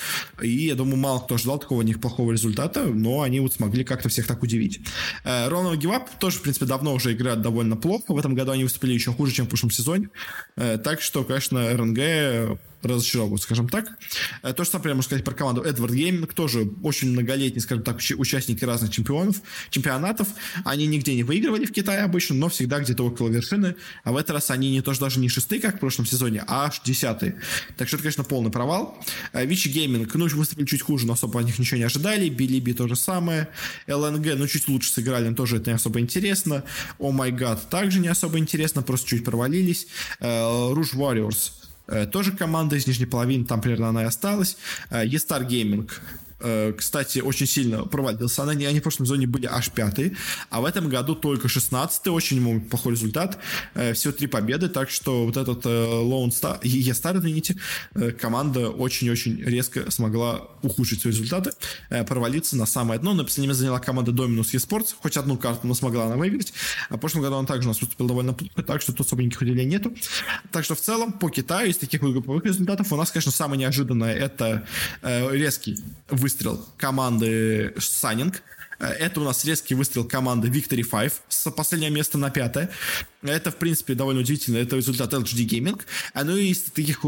[0.42, 4.08] И я думаю, мало кто ждал такого них плохого результата, но они вот смогли как-то
[4.08, 4.80] всех так удивить.
[5.24, 8.12] Ронald Гивап тоже, в принципе, давно уже играют довольно плохо.
[8.12, 10.10] В этом году они выступили еще хуже, чем в прошлом сезоне.
[10.56, 13.98] Так что, конечно, РНГ разочаровывают, скажем так.
[14.42, 18.00] Э, то же самое можно сказать про команду Edward Gaming, тоже очень многолетний, скажем так,
[18.16, 20.28] участники разных чемпионов, чемпионатов.
[20.64, 23.76] Они нигде не выигрывали в Китае обычно, но всегда где-то около вершины.
[24.04, 26.66] А в этот раз они не тоже даже не шестые, как в прошлом сезоне, а
[26.66, 27.40] аж десятые.
[27.76, 28.98] Так что это, конечно, полный провал.
[29.32, 32.28] Вичи э, Гейминг, ну, выступили чуть хуже, но особо от них ничего не ожидали.
[32.28, 33.48] Билиби то же самое.
[33.88, 36.64] ЛНГ, ну, чуть лучше сыграли, но тоже это не особо интересно.
[36.98, 39.86] О май гад, также не особо интересно, просто чуть провалились.
[40.20, 41.69] Руж э, Warriors Э,
[42.12, 44.56] тоже команда из нижней половины, там примерно она и осталась.
[44.90, 46.29] E-Star Gaming Э,
[46.76, 48.42] кстати, очень сильно провалился.
[48.42, 50.16] Они, они в прошлом сезоне были аж пятые,
[50.48, 53.38] а в этом году только 16 очень плохой результат.
[53.74, 57.56] Э, всего три победы, так что вот этот э, Lone Star, E-Star, извините,
[58.20, 61.52] команда очень-очень резко смогла ухудшить свои результаты,
[62.06, 63.14] провалиться на самое дно.
[63.14, 66.52] На последнее место заняла команда Dominus eSports, хоть одну карту, но смогла она выиграть.
[66.88, 69.22] А в прошлом году она также у нас выступила довольно плохо, так что тут особо
[69.22, 69.94] никаких удивлений нету.
[70.52, 74.14] Так что в целом по Китаю из таких групповых результатов у нас, конечно, самое неожиданное
[74.14, 74.66] это
[75.02, 75.78] резкий
[76.08, 78.42] выстрел выстрел команды Санинг.
[78.78, 82.70] Э, это у нас резкий выстрел команды Victory 5 с последнего места на пятое.
[83.22, 84.58] Это, в принципе, довольно удивительно.
[84.58, 85.80] Это результат LGD Gaming.
[86.14, 87.04] А ну и из таких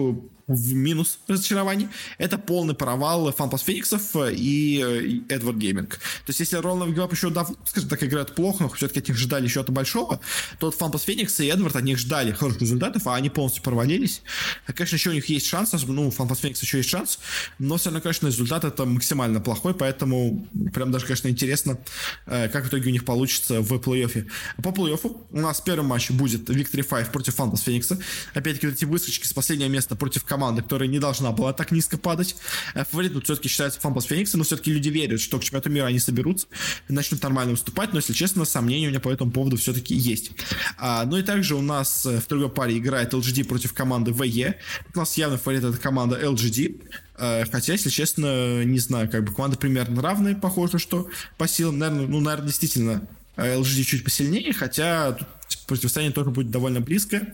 [0.54, 1.88] в минус разочарований,
[2.18, 5.90] это полный провал FunPlus Phoenix ов и Edward Gaming.
[5.90, 9.00] То есть, если Royal Never Give Up еще давно, скажем так, играют плохо, но все-таки
[9.00, 10.20] от них ждали чего-то большого,
[10.58, 14.22] то вот FunPlus Phoenix и Edward от них ждали хороших результатов, а они полностью провалились.
[14.66, 17.18] А, конечно, еще у них есть шанс, ну, FunPlus Phoenix еще есть шанс,
[17.58, 21.78] но все равно, конечно, результат это максимально плохой, поэтому прям даже, конечно, интересно,
[22.26, 24.28] э, как в итоге у них получится в плей-оффе.
[24.62, 27.98] По плей-оффу у нас первый матч будет Victory 5 против FunPlus Phoenix а.
[28.34, 32.36] Опять-таки, эти выскочки с последнего места против команды, которая не должна была так низко падать.
[32.74, 35.98] Э, Фаворитом все-таки считается Фампас Феникс, но все-таки люди верят, что к чемпионату мира они
[35.98, 36.46] соберутся
[36.88, 40.32] и начнут нормально выступать, но, если честно, сомнения у меня по этому поводу все-таки есть.
[40.78, 44.54] А, ну и также у нас э, в другой паре играет LGD против команды VE.
[44.94, 46.80] У нас явно фаворит это команда LGD.
[47.18, 51.78] Э, хотя, если честно, не знаю, как бы команда примерно равная, похоже, что по силам,
[51.78, 55.28] наверное, ну, наверное, действительно LGD чуть посильнее, хотя тут
[55.76, 57.32] противостояние тоже будет довольно близко.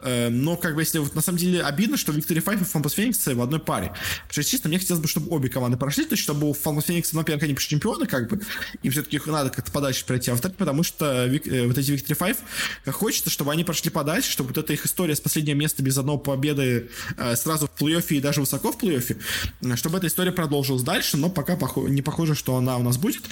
[0.00, 2.92] Э, но, как бы, если вот на самом деле обидно, что Victory 5 и Фанпас
[2.92, 3.92] Феникс в одной паре.
[4.28, 6.86] Потому что, честно, мне хотелось бы, чтобы обе команды прошли, то есть, чтобы у Фанпас
[6.86, 8.40] Феникса, ну, во-первых, они чемпионы, как бы,
[8.82, 12.16] и все-таки их надо как-то подальше пройти, а во-вторых, потому что э, вот эти Victory
[12.16, 12.38] 5,
[12.84, 15.96] как хочется, чтобы они прошли подальше, чтобы вот эта их история с последнего места без
[15.98, 20.82] одной победы э, сразу в плей-оффе и даже высоко в плей-оффе, чтобы эта история продолжилась
[20.82, 23.22] дальше, но пока не похоже, что она у нас будет.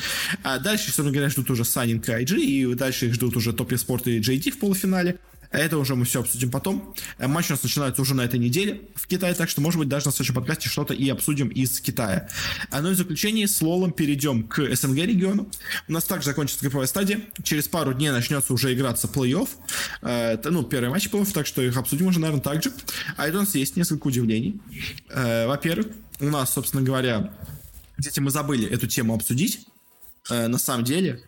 [0.43, 3.73] А дальше, собственно говоря, ждут уже Санинг и IG, и дальше их ждут уже Топ
[3.77, 5.19] Спорт и JD в полуфинале.
[5.51, 6.95] Это уже мы все обсудим потом.
[7.19, 9.89] Э, матч у нас начинается уже на этой неделе в Китае, так что, может быть,
[9.89, 12.29] даже на следующем подкасте что-то и обсудим из Китая.
[12.71, 15.49] А ну и в заключение с Лолом перейдем к СНГ региону.
[15.89, 17.21] У нас также закончится групповая стадия.
[17.43, 19.49] Через пару дней начнется уже играться плей-офф.
[20.03, 22.71] Э, это, ну, первый матч плей-офф, так что их обсудим уже, наверное, также.
[23.17, 24.61] А это у нас есть несколько удивлений.
[25.09, 25.87] Э, во-первых,
[26.21, 27.33] у нас, собственно говоря,
[27.97, 29.67] кстати, мы забыли эту тему обсудить.
[30.29, 31.28] На самом деле,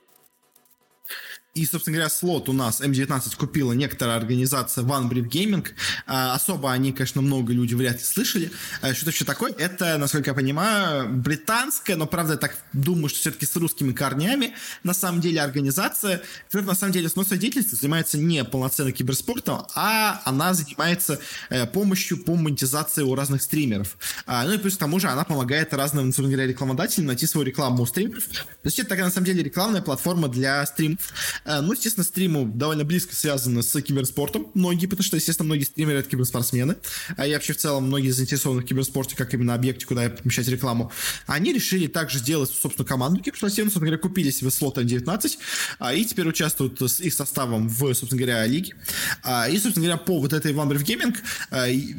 [1.54, 5.66] и, собственно говоря, слот у нас М19 купила некоторая организация One Gaming.
[6.06, 8.52] А, особо они, конечно, много людей вряд ли слышали.
[8.82, 9.52] А, что это вообще такое?
[9.58, 14.54] Это, насколько я понимаю, британская, но, правда, я так думаю, что все-таки с русскими корнями,
[14.84, 19.66] на самом деле, организация, которая, на самом деле, с своей деятельностью занимается не полноценным киберспортом,
[19.74, 23.98] а она занимается э, помощью по монетизации у разных стримеров.
[24.24, 27.44] А, ну и плюс к тому же она помогает разным, собственно говоря, рекламодателям найти свою
[27.44, 28.24] рекламу у стримеров.
[28.28, 31.00] То есть это такая, на самом деле, рекламная платформа для стримов
[31.44, 34.48] Ну, естественно, стриму довольно близко связаны с киберспортом.
[34.54, 36.76] Многие, потому что, естественно, многие стримеры— это киберспортсмены.
[37.16, 40.92] А и вообще, в целом, многие заинтересованы в киберспорте, как именно объекте, куда помещать рекламу.
[41.26, 43.70] Они решили также сделать, собственно, команду киберспортивную.
[43.70, 45.38] Собственно говоря, купили себе слот N19,
[45.94, 48.74] и теперь участвуют с их составом в, собственно говоря, лиге.
[49.50, 51.16] И, собственно говоря, по вот этой OneBrief Gaming,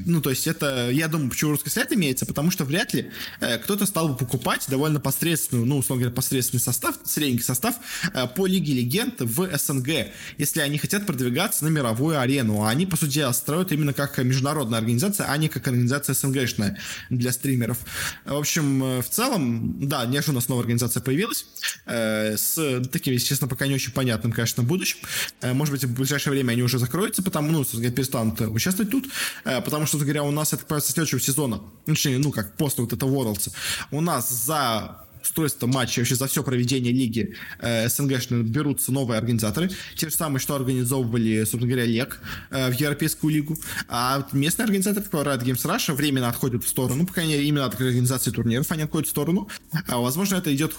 [0.05, 3.57] ну, то есть это, я думаю, почему русский сайт имеется, потому что вряд ли э,
[3.59, 7.75] кто-то стал бы покупать довольно посредственную, ну, условно говоря, посредственный состав, средненький состав
[8.13, 12.63] э, по Лиге Легенд в СНГ, если они хотят продвигаться на мировую арену.
[12.63, 16.77] А они, по сути, строят именно как международная организация, а не как организация СНГшная
[17.09, 17.77] для стримеров.
[18.25, 21.45] В общем, э, в целом, да, неожиданно снова организация появилась,
[21.85, 24.99] с таким, естественно, пока не очень понятным, конечно, будущим.
[25.41, 29.05] Может быть, в ближайшее время они уже закроются, потому, ну, перестанут участвовать тут,
[29.43, 33.09] потому что, говоря, у нас это, кажется, следующего сезона, точнее, ну, как после вот этого
[33.11, 33.51] Worlds,
[33.91, 39.71] у нас за устройство матча, вообще за все проведение лиги э, СНГ берутся новые организаторы.
[39.95, 42.19] Те же самые, что организовывали, собственно говоря, ЛЕГ
[42.51, 43.57] э, в Европейскую лигу.
[43.87, 47.65] А местные организаторы, типа Riot Games Russia, временно отходят в сторону, по крайней мере, именно
[47.65, 49.47] от организации турниров они отходят в сторону.
[49.87, 50.75] А, возможно, это идет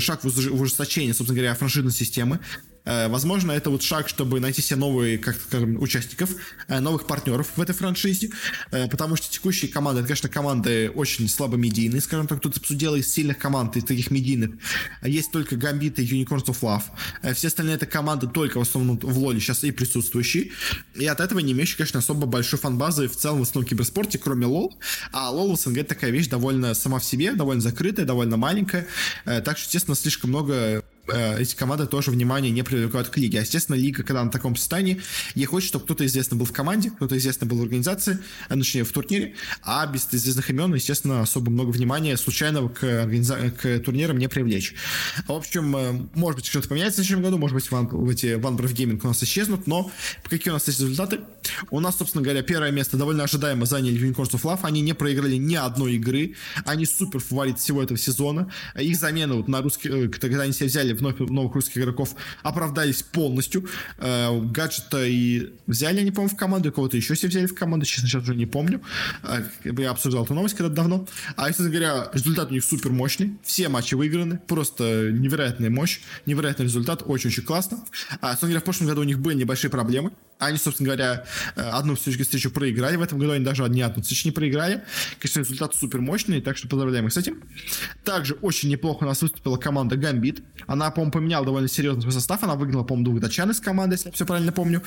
[0.00, 2.40] шаг в ужесточение, собственно говоря, франшизной системы.
[2.84, 6.30] Э, возможно, это вот шаг, чтобы найти себе новые, как скажем, участников,
[6.68, 8.30] э, новых партнеров в этой франшизе,
[8.70, 12.96] э, потому что текущие команды, это, конечно, команды очень слабо медийные, скажем так, тут дело
[12.96, 14.50] из сильных команд, из таких медийных.
[15.02, 17.34] Есть только Гамбиты и Unicorns of Love.
[17.34, 20.50] Все остальные это команды только в основном в Лоле сейчас и присутствующие,
[20.94, 24.46] и от этого не имеющие, конечно, особо большой фан-базы в целом в основном киберспорте, кроме
[24.46, 24.76] Лол.
[25.12, 28.86] А Лол в СНГ такая вещь довольно сама в себе, довольно закрытая, довольно маленькая,
[29.24, 33.38] так что, естественно, слишком много эти команды тоже внимание не привлекают к лиге.
[33.38, 35.00] А, естественно, лига, когда на таком состоянии,
[35.34, 38.84] ей хочет, чтобы кто-то известный был в команде, кто-то известный был в организации, а, точнее,
[38.84, 43.50] в турнире, а без известных имен, естественно, особо много внимания случайного к, организа...
[43.50, 44.74] к турнирам не привлечь.
[45.26, 47.86] В общем, э, может быть, что-то поменяется в следующем году, может быть, ван...
[48.10, 49.90] эти OneBreath Gaming у нас исчезнут, но
[50.24, 51.20] какие у нас есть результаты?
[51.70, 55.36] У нас, собственно говоря, первое место довольно ожидаемо заняли Unicorns of Love, они не проиграли
[55.36, 56.34] ни одной игры,
[56.64, 60.66] они супер фаворит всего этого сезона, их замена вот на русский, э, когда они себя
[60.66, 63.68] взяли вновь новых русских игроков оправдались полностью.
[63.98, 68.08] Э, гаджета и взяли они, по-моему, в команду, кого-то еще себе взяли в команду, честно,
[68.08, 68.82] сейчас уже не помню.
[69.22, 71.06] Э, я обсуждал эту новость когда-то давно.
[71.36, 73.36] А, если говоря, результат у них супер мощный.
[73.42, 74.38] Все матчи выиграны.
[74.46, 77.02] Просто невероятная мощь, невероятный результат.
[77.04, 77.84] Очень-очень классно.
[78.20, 80.12] А, собственно говоря, в прошлом году у них были небольшие проблемы.
[80.42, 81.24] Они, собственно говоря,
[81.54, 82.96] э, одну встречу проиграли.
[82.96, 84.82] В этом году они даже ни одну встречу не проиграли.
[85.20, 87.42] Конечно, результат супер мощный, так что поздравляем их с этим.
[88.04, 90.42] Также очень неплохо у нас выступила команда Гамбит.
[90.66, 92.42] Она, по-моему, поменяла довольно серьезно свой состав.
[92.42, 94.82] Она выиграла, по-моему, двух датчан из команды, если я все правильно помню.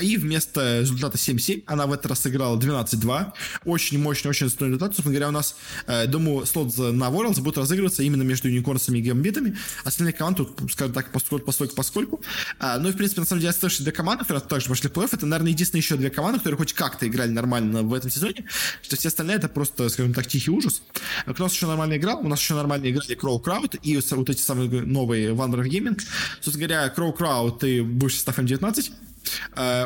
[0.00, 3.32] И вместо результата 7-7 она в этот раз сыграла 12-2.
[3.64, 4.94] Очень мощный, очень достойный результат.
[4.94, 5.56] Собственно говоря, у нас,
[5.88, 9.56] э, думаю, слот на Worlds будет разыгрываться именно между юникорнсами и гамбитами.
[9.84, 12.20] Остальные команды скажем так, поскольку, поскольку, поскольку.
[12.60, 15.10] Ну и, в принципе, на самом деле, остаются две команды, которые также пошли в плей-офф.
[15.12, 18.44] Это, наверное, единственные еще две команды, которые хоть как-то играли нормально в этом сезоне.
[18.82, 20.82] Что все остальные это просто, скажем так, тихий ужас.
[21.26, 22.20] У нас еще нормально играл?
[22.20, 26.00] У нас еще нормально играли Кроу Крауд и вот эти самые новые Wanderer Gaming.
[26.40, 29.09] Собственно говоря, Кроу Крауд и бывший состав М19 Э,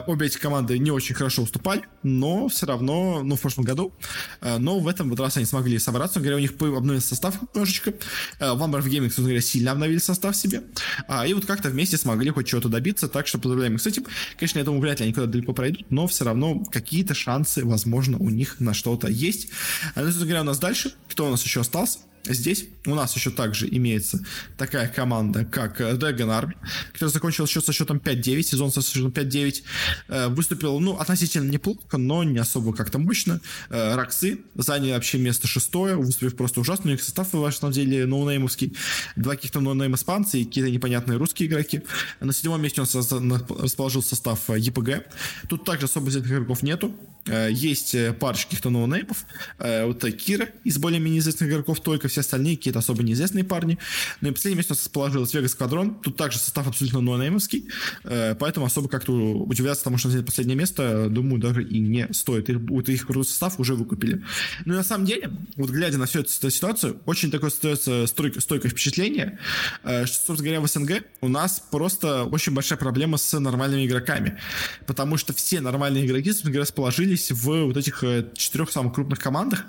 [0.06, 3.92] обе эти команды не очень хорошо уступали, но все равно, ну, в прошлом году,
[4.40, 7.94] э, но в этом вот раз они смогли собраться, говоря, у них обновился состав немножечко,
[8.40, 10.62] One в Gaming, говоря, сильно обновили состав себе,
[11.08, 14.04] а, и вот как-то вместе смогли хоть чего-то добиться, так что поздравляем их с этим.
[14.36, 18.18] Конечно, я думаю, вряд ли они куда-то далеко пройдут, но все равно какие-то шансы, возможно,
[18.18, 19.48] у них на что-то есть.
[19.94, 21.98] А, ну, говоря, у нас дальше, кто у нас еще остался?
[22.26, 24.24] Здесь у нас еще также имеется
[24.56, 26.54] такая команда, как Dragon Army,
[26.92, 29.62] которая закончила счет со счетом 5-9, сезон со счетом 5-9.
[30.08, 33.40] Э, выступил, ну, относительно неплохо, но не особо как-то мощно.
[33.68, 36.90] Э, RoX ы заняли вообще место шестое, выступив просто ужасно.
[36.90, 38.74] У них состав, на самом деле, ноунеймовский.
[39.16, 41.82] Два каких-то ноунейм испанцы и какие-то непонятные русские игроки.
[42.20, 45.04] На седьмом месте у нас расположил состав EPG.
[45.48, 46.94] Тут также особо игроков нету.
[47.26, 49.24] Э, есть парочка каких-то ноунеймов.
[49.58, 53.78] Вот Кира из более-менее известных игроков только все остальные какие-то особо неизвестные парни.
[54.20, 55.94] Ну и последнее место расположилось Vega Squadron.
[56.00, 57.68] Тут также состав абсолютно нонеймовский,
[58.04, 62.48] э, поэтому особо как-то удивляться тому, что взять последнее место, думаю, даже и не стоит.
[62.48, 64.22] Их, вот их состав уже выкупили.
[64.64, 68.70] Ну и на самом деле, вот глядя на всю эту ситуацию, очень такое остается стойкое,
[68.70, 69.38] впечатление,
[69.82, 74.38] э, что, собственно говоря, в СНГ у нас просто очень большая проблема с нормальными игроками.
[74.86, 78.94] Потому что все нормальные игроки, собственно говоря, расположились появились в вот этих э, четырех самых
[78.94, 79.64] крупных командах,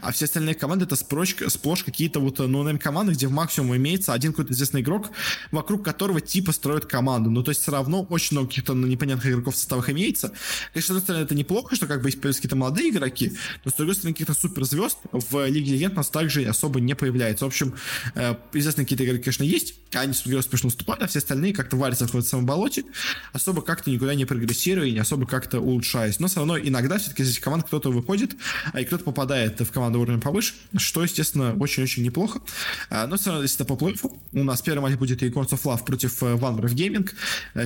[0.00, 4.12] а все остальные команды это сплошь, сплошь какие-то вот ноунейм команды, где в максимум имеется
[4.12, 5.10] один какой-то известный игрок,
[5.50, 7.30] вокруг которого типа строят команду.
[7.30, 10.32] Ну, то есть все равно очень много каких-то непонятных игроков в составах имеется.
[10.72, 13.32] Конечно, с одной стороны, это неплохо, что как бы есть какие-то молодые игроки,
[13.64, 17.44] но с другой стороны, каких-то суперзвезд в Лиге Легенд у нас также особо не появляется.
[17.44, 17.74] В общем,
[18.14, 22.14] э, известные какие-то игроки, конечно, есть, они успешно уступают, а все остальные как-то варятся в
[22.14, 22.84] этом болоте,
[23.32, 26.20] особо как-то никуда не прогрессируя и не особо как-то улучшаясь.
[26.20, 28.36] Но все равно иногда все-таки из этих команд кто-то выходит,
[28.72, 32.40] а и кто-то попадает в команду уровня повыше, что, естественно, очень-очень неплохо.
[32.88, 33.96] А, но все равно, если это по плей
[34.32, 37.14] у нас первый матч будет Unicorns of Love против Ванбров Гейминг.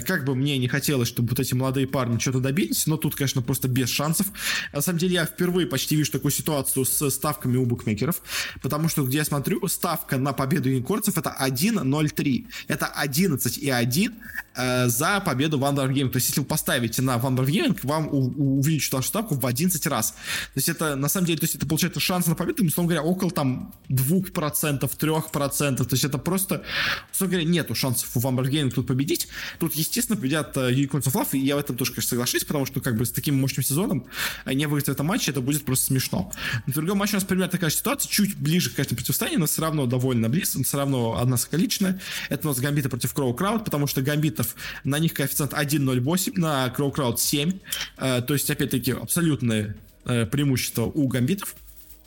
[0.06, 3.42] Как бы мне не хотелось, чтобы вот эти молодые парни что-то добились, но тут, конечно,
[3.42, 4.26] просто без шансов.
[4.72, 8.22] На самом деле, я впервые почти вижу такую ситуацию с ставками у букмекеров,
[8.62, 12.46] потому что, где я смотрю, ставка на победу юникорцев это 1-0-3.
[12.68, 14.14] Это 11 и 1
[14.56, 16.08] э, за победу в Under Game.
[16.08, 20.10] То есть, если вы поставите на Under Game, вам увеличат вашу ставку в 11 раз.
[20.10, 23.08] То есть, это, на самом деле, то есть, это получается шанс на победу, условно говоря,
[23.08, 25.76] около там 2%, 3%.
[25.76, 26.64] То есть, это просто,
[27.12, 29.28] условно говоря, нету шансов у Game тут победить.
[29.58, 32.80] Тут, естественно, победят Unicorns of Love, и я в этом тоже, конечно, соглашусь, потому что,
[32.80, 34.06] как бы, с таким мощным сезоном
[34.46, 36.32] не выиграть в этом матче, это будет просто смешно.
[36.66, 39.86] На другом матче у нас примерно такая ситуация, чуть ближе, конечно, противостояние, но все равно
[39.86, 42.00] довольно близко, все равно одна скаличная.
[42.28, 44.54] Это у нас Гамбиты против Кроу Крауд, потому что Гамбитов,
[44.84, 47.52] на них коэффициент 1.08, на Кроу Крауд 7.
[47.98, 49.76] Э, то есть, опять-таки, абсолютное
[50.06, 51.54] э, преимущество у Гамбитов.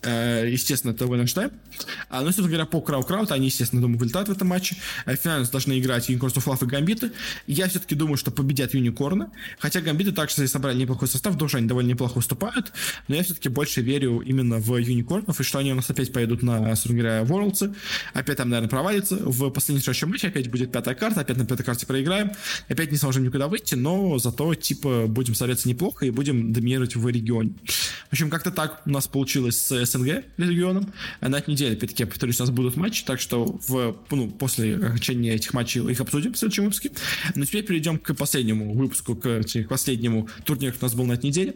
[0.03, 1.51] Э, естественно, это ожидаем.
[2.09, 4.75] А, ну, собственно говоря, по Крау Краут, они, естественно, думаю, вылетают в этом матче.
[5.05, 7.11] А финально должны играть Unicorns of Love и Гамбиты.
[7.47, 9.27] Я все-таки думаю, что победят Юникорны.
[9.59, 12.71] Хотя Гамбиты также собрали неплохой состав, тоже они довольно неплохо выступают.
[13.07, 16.43] Но я все-таки больше верю именно в Юникорнов, и что они у нас опять пойдут
[16.43, 17.75] на, собственно говоря, Worlds.
[18.13, 19.17] Опять там, наверное, провалится.
[19.17, 22.31] В последнем следующем матче опять будет пятая карта, опять на пятой карте проиграем.
[22.69, 27.07] Опять не сможем никуда выйти, но зато, типа, будем смотреться неплохо и будем доминировать в
[27.07, 27.53] регионе.
[28.09, 30.93] В общем, как-то так у нас получилось с СНГ регионом.
[31.21, 34.75] На этой неделе, опять-таки, я повторюсь, у нас будут матчи, так что в, ну, после
[34.75, 36.91] окончания этих матчей их обсудим в следующем выпуске.
[37.35, 41.13] Но теперь перейдем к последнему выпуску, к, к последнему турниру, который у нас был на
[41.13, 41.55] этой неделе.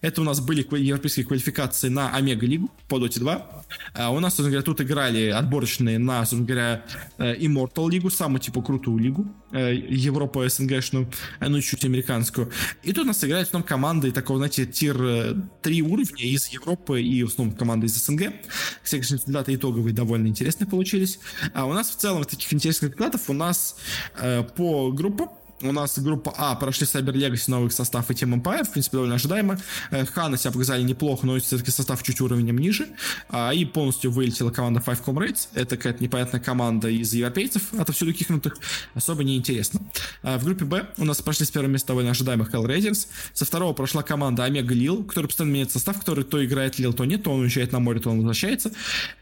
[0.00, 3.64] Это у нас были европейские квалификации на Омега-лигу по Dota 2.
[3.94, 6.84] А у нас, собственно говоря, тут играли отборочные на, собственно говоря,
[7.18, 9.26] э, Immortal лигу, самую, типа, крутую лигу.
[9.50, 12.50] Э, Европу СНГшную, э, ну, чуть американскую.
[12.82, 17.24] И тут у нас играют в основном команды такого, знаете, тир-3 уровня из Европы и,
[17.24, 18.34] в основном, команды из СНГ.
[18.82, 21.18] Все, конечно, результаты итоговые довольно интересные получились.
[21.54, 23.76] А у нас в целом таких интересных результатов у нас
[24.18, 25.30] э, по группам
[25.62, 29.16] у нас группа А прошли Cyber Legacy, новых состав и Team Empire, в принципе, довольно
[29.16, 29.58] ожидаемо.
[29.90, 32.88] Э, Хана себя показали неплохо, но все-таки состав чуть уровнем ниже.
[33.28, 35.48] А, и полностью вылетела команда Five Comrades.
[35.54, 38.56] Это какая-то непонятная команда из европейцев, отовсюду кихнутых.
[38.94, 39.80] Особо неинтересно.
[40.22, 43.08] А, в группе Б у нас прошли с первого места довольно ожидаемых Hell Raiders.
[43.32, 47.04] Со второго прошла команда Омега Лил, который постоянно меняет состав, который то играет Лил, то
[47.04, 48.70] нет, то он уезжает на море, то он возвращается.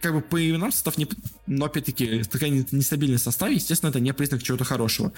[0.00, 1.06] Как бы по именам состав не...
[1.46, 5.12] Но, опять-таки, такая нестабильный состав, естественно, это не признак чего-то хорошего.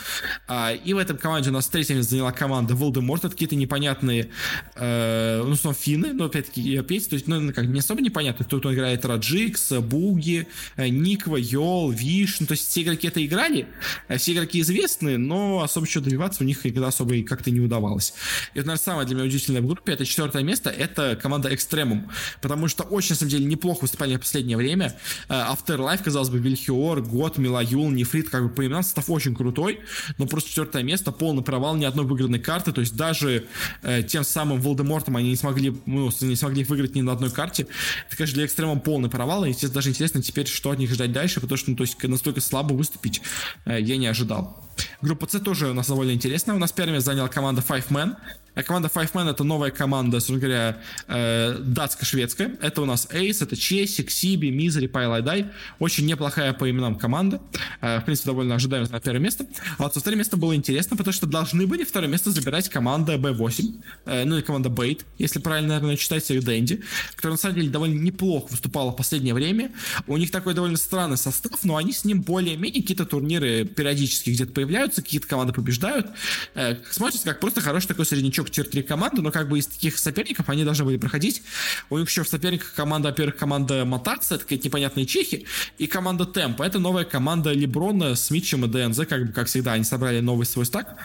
[0.46, 3.24] А, и в этом команде у нас третье место заняла команда Волдеморт.
[3.24, 4.30] Это какие-то непонятные,
[4.74, 7.10] э, ну, снова финны, но опять-таки европейцы.
[7.10, 8.44] То есть, ну, как, не особо непонятно.
[8.44, 10.46] Тут он играет Раджикс, Буги,
[10.76, 12.40] э, Никва, Йол, Виш.
[12.40, 13.66] Ну, то есть, все игроки это играли,
[14.08, 17.60] э, все игроки известные, но особо еще добиваться у них никогда особо и как-то не
[17.60, 18.14] удавалось.
[18.54, 22.10] И это, наверное, самое для меня удивительное в группе, это четвертое место, это команда Экстремум.
[22.40, 24.94] Потому что очень, на самом деле, неплохо выступали в последнее время.
[25.28, 29.80] Э, Afterlife, казалось бы, Вильхиор, Год, Милаюл, Нефрит, как бы по именам состав очень крутой,
[30.18, 33.46] но просто четвертое место, полный провал ни одной выигранной карты, то есть даже
[33.82, 37.66] э, тем самым Волдемортом они не смогли, ну, не смогли выиграть ни на одной карте.
[38.06, 41.12] Это, конечно, для экстремум полный провал, и естественно, даже интересно теперь, что от них ждать
[41.12, 43.22] дальше, потому что, ну, то есть настолько слабо выступить
[43.64, 44.64] э, я не ожидал.
[45.02, 46.54] Группа С тоже у нас довольно интересная.
[46.54, 48.16] У нас первыми заняла команда Five Man.
[48.58, 52.58] А команда Five Man это новая команда, собственно говоря, э, датско-шведская.
[52.60, 55.46] Это у нас Ace, это Чесик, Сиби, Мизери, Пайлайдай.
[55.78, 57.40] Очень неплохая по именам команда.
[57.80, 59.46] Э, в принципе, довольно ожидаемо на первое место.
[59.78, 63.14] А вот со второе место было интересно, потому что должны были второе место забирать команда
[63.14, 66.82] B8, э, ну и команда Бейт, если правильно, наверное, читать ее Дэнди,
[67.14, 69.70] которая на самом деле довольно неплохо выступала в последнее время.
[70.08, 74.50] У них такой довольно странный состав, но они с ним более-менее какие-то турниры периодически где-то
[74.50, 76.08] появляются, какие-то команды побеждают.
[76.56, 79.98] Э, смотрится как просто хороший такой среднячок только тир-3 команды, но как бы из таких
[79.98, 81.42] соперников они должны были проходить.
[81.90, 85.46] У них еще в соперниках команда, во-первых, команда Матаца, это какие-то непонятные чехи,
[85.78, 86.62] и команда Темпа.
[86.62, 90.46] Это новая команда Леброна с Митчем и ДНЗ, как бы, как всегда, они собрали новый
[90.46, 90.96] свой стак.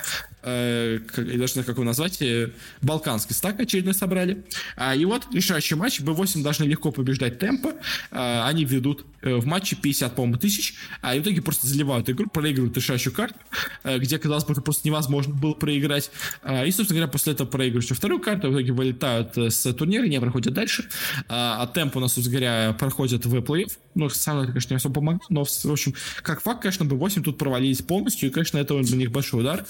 [0.43, 4.43] э, как, я даже как его назвать, э, балканский стак очередной собрали.
[4.75, 7.73] А, и вот решающий матч, B8 должны легко побеждать темпа,
[8.11, 12.75] а, они ведут в матче 50, по-моему, тысяч, а в итоге просто заливают игру, проигрывают
[12.75, 13.39] решающую карту,
[13.83, 16.11] э, где, казалось бы, просто невозможно было проиграть.
[16.41, 19.73] А, и, собственно говоря, после этого проигрывают еще вторую карту, в итоге вылетают э, с
[19.73, 20.89] турнира, не проходят дальше.
[21.29, 23.71] А, темп у нас, собственно говоря, проходит в плей-офф.
[23.95, 27.81] Ну, сам конечно, не особо помогло, но, в общем, как факт, конечно, B8 тут провалились
[27.81, 29.65] полностью, и, конечно, это для них большой удар.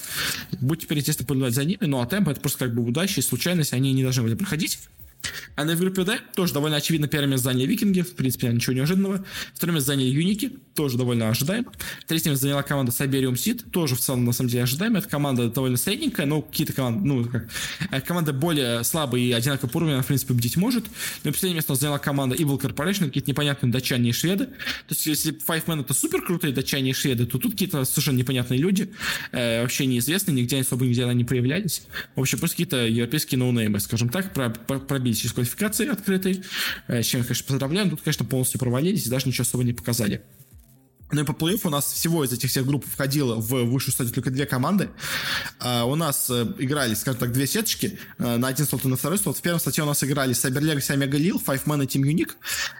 [0.60, 3.22] Будьте теперь, естественно, наблюдать за ними, ну а темп это просто как бы удача и
[3.22, 4.78] случайность, они не должны были проходить.
[5.56, 9.24] А на группе D тоже довольно очевидно первое место заняли Викинги, в принципе, ничего неожиданного.
[9.54, 11.72] Второе место заняли Юники, тоже довольно ожидаемо.
[12.06, 14.98] Третье место заняла команда Siberium Seed, тоже в целом, на самом деле, ожидаемо.
[14.98, 17.48] Эта команда довольно средненькая, но какие-то команды, ну, как,
[17.90, 20.84] э, команда более слабая и одинаково по уровню, она, в принципе, победить может.
[21.22, 24.46] Но последнее место заняла команда Evil Corporation, какие-то непонятные датчане и шведы.
[24.46, 28.18] То есть, если Five Man это супер крутые датчане и шведы, то тут какие-то совершенно
[28.18, 28.92] непонятные люди,
[29.32, 31.82] э, вообще неизвестные, нигде особо нигде они не проявлялись.
[32.16, 36.42] В общем, просто какие-то европейские ноунеймы, скажем так, пробили через квалификации открытой,
[36.88, 37.90] с чем, конечно, поздравляем.
[37.90, 40.22] Тут, конечно, полностью провалились и даже ничего особо не показали.
[41.14, 44.14] Ну и по плей у нас всего из этих всех групп входило в высшую стадию
[44.14, 44.90] только две команды.
[45.60, 48.96] Uh, у нас uh, играли, скажем так, две сеточки uh, на один слот и на
[48.96, 49.38] второй слот.
[49.38, 52.32] В первом слоте у нас играли Cyber Legacy, Omega Lil, Five Man и Team Unique.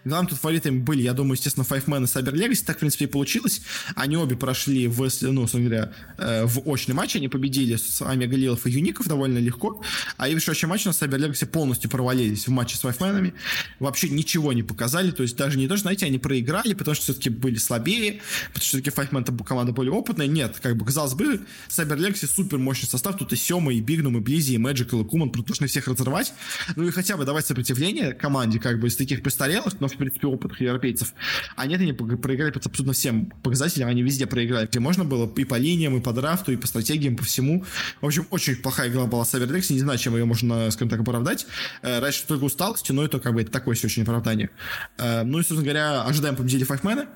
[0.04, 2.64] Главным тут фаворитами были, я думаю, естественно, Five Man и Cyber Legacy.
[2.64, 3.62] Так, в принципе, и получилось.
[3.94, 7.14] Они обе прошли в, ну, говоря, в очный матч.
[7.14, 9.80] Они победили с Omega Lil и Юников довольно легко.
[10.16, 12.98] А и в следующем матче у нас Cyber Legacy полностью провалились в матче с Five
[12.98, 13.32] Man.
[13.78, 15.12] Вообще ничего не показали.
[15.12, 18.62] То есть даже не то, что, знаете, они проиграли, потому что все-таки были слабее потому
[18.62, 20.26] что все-таки Man команда более опытная.
[20.26, 23.16] Нет, как бы, казалось бы, Cyber Legacy супер мощный состав.
[23.16, 26.32] Тут и Сема, и Бигнум, и Близи, и Magical, и Куман должны всех разорвать.
[26.76, 30.26] Ну и хотя бы давать сопротивление команде, как бы, из таких престарелых, но, в принципе,
[30.26, 31.14] опытных европейцев.
[31.56, 35.56] А нет, они проиграли абсолютно всем показателям, они везде проиграли, где можно было, и по
[35.56, 37.64] линиям, и по драфту, и по стратегиям, по всему.
[38.00, 41.00] В общем, очень плохая игра была Cyber Legacy, не знаю, чем ее можно, скажем так,
[41.00, 41.46] оправдать.
[41.82, 44.50] Э, раньше только усталостью, но это, как бы, это такое все очень оправдание.
[44.98, 47.08] Э, ну и, собственно говоря, ожидаем победили Man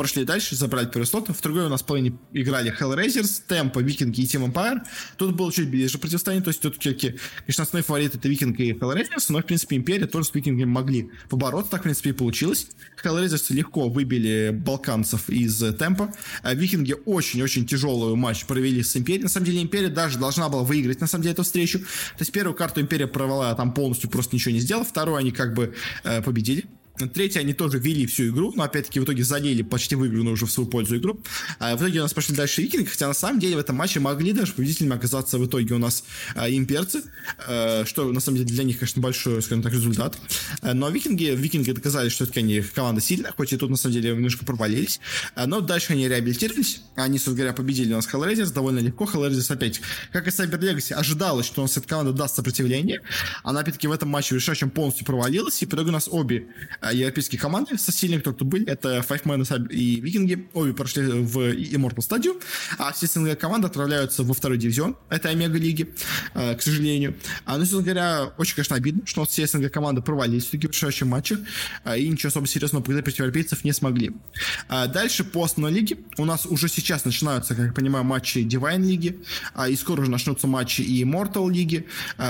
[0.00, 1.28] прошли дальше, забрали первый слот.
[1.28, 4.78] В другой у нас половине играли Hellraisers, Темпо, Викинги и Team Empire.
[5.18, 9.26] Тут было чуть ближе противостояние, то есть тут, конечно, основной фаворит это Викинг и Hellraisers,
[9.28, 12.68] но, в принципе, Империя тоже с Викингами могли побороться, так, в принципе, и получилось.
[13.04, 16.14] Hellraisers легко выбили балканцев из Темпа.
[16.42, 19.24] А Викинги очень-очень тяжелый матч провели с Империей.
[19.24, 21.78] На самом деле, Империя даже должна была выиграть, на самом деле, эту встречу.
[21.80, 24.86] То есть первую карту Империя провела, там полностью просто ничего не сделала.
[24.86, 25.74] Вторую они как бы
[26.04, 26.64] э, победили.
[27.08, 30.50] Третье, они тоже вели всю игру, но опять-таки в итоге залили почти выигранную уже в
[30.50, 31.20] свою пользу игру.
[31.58, 34.00] А в итоге у нас пошли дальше викинги, хотя на самом деле в этом матче
[34.00, 37.02] могли даже победителями оказаться в итоге у нас а, имперцы,
[37.46, 40.18] а, что на самом деле для них, конечно, большой, скажем так, результат.
[40.62, 43.94] А, но викинги, викинги доказали, что это, они команда сильная, хоть и тут на самом
[43.94, 45.00] деле немножко провалились.
[45.34, 49.04] А, но дальше они реабилитировались, они, собственно говоря, победили у нас Hellraisers довольно легко.
[49.04, 49.80] Hellraisers опять,
[50.12, 53.00] как и Cyber Legacy, ожидалось, что у нас эта команда даст сопротивление.
[53.42, 56.46] Она опять-таки в этом матче решающим полностью провалилась, и по итогу у нас обе
[56.80, 61.02] а, европейские команды со сильными, кто тут были, это Five Man и Викинги, обе прошли
[61.02, 62.40] в Immortal стадию,
[62.78, 65.94] а все остальные команды отправляются во второй дивизион этой Омега лиги,
[66.34, 67.16] э, к сожалению.
[67.44, 71.06] А, ну, собственно говоря, очень, конечно, обидно, что все СНГ команды провалились в таких решающих
[71.06, 71.38] матчах,
[71.84, 74.12] а, и ничего особо серьезного показать против европейцев не смогли.
[74.68, 78.82] А дальше по основной лиге у нас уже сейчас начинаются, как я понимаю, матчи Divine
[78.84, 79.18] лиги,
[79.68, 81.86] и скоро уже начнутся матчи и Immortal лиги.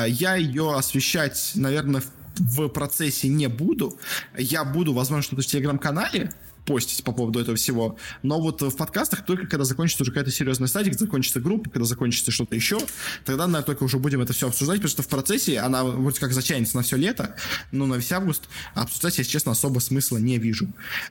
[0.09, 3.99] Я ее освещать, наверное, в в процессе не буду.
[4.37, 6.33] Я буду, возможно, что-то в телеграм-канале
[6.67, 7.97] постить по поводу этого всего.
[8.23, 11.85] Но вот в подкастах только когда закончится уже какая-то серьезная стадия, когда закончится группа, когда
[11.85, 12.79] закончится что-то еще,
[13.25, 16.33] тогда, наверное, только уже будем это все обсуждать, потому что в процессе она вроде как
[16.33, 17.37] затянется на все лето,
[17.73, 20.67] но на весь август обсуждать, если честно, особо смысла не вижу.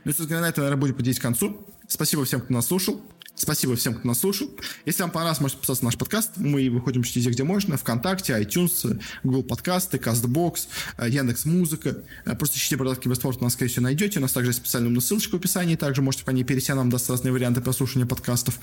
[0.06, 1.66] Ну и, собственно, на это, наверное, будем подходить к концу.
[1.88, 3.02] Спасибо всем, кто нас слушал.
[3.42, 4.52] Спасибо всем, кто нас слушал.
[4.86, 6.32] Если вам понравилось, можете подписаться на наш подкаст.
[6.36, 7.78] Мы выходим везде, где можно.
[7.78, 10.68] Вконтакте, iTunes, Google подкасты, CastBox,
[11.08, 12.04] Яндекс Музыка.
[12.38, 14.20] Просто ищите продатки Киберспорт, нас, скорее всего, найдете.
[14.20, 15.78] У нас также есть специальная умная ссылочка в описании.
[15.78, 18.60] Также можете по ней перейти, нам даст разные варианты прослушивания подкастов,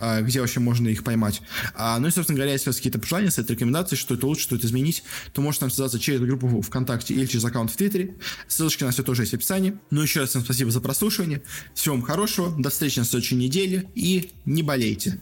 [0.00, 1.40] э, где вообще можно их поймать.
[1.76, 4.42] А, ну и, собственно говоря, если у вас какие-то пожелания, совет, рекомендации, что это лучше,
[4.42, 5.04] что это изменить,
[5.34, 8.16] то можете нам связаться через группу ВКонтакте или через аккаунт в Твиттере.
[8.48, 9.78] Ссылочки на все тоже есть в описании.
[9.90, 11.42] Ну еще раз всем спасибо за прослушивание.
[11.74, 12.52] Всего вам хорошего.
[12.60, 13.88] До встречи на следующей неделе.
[14.44, 15.18] Не болейте.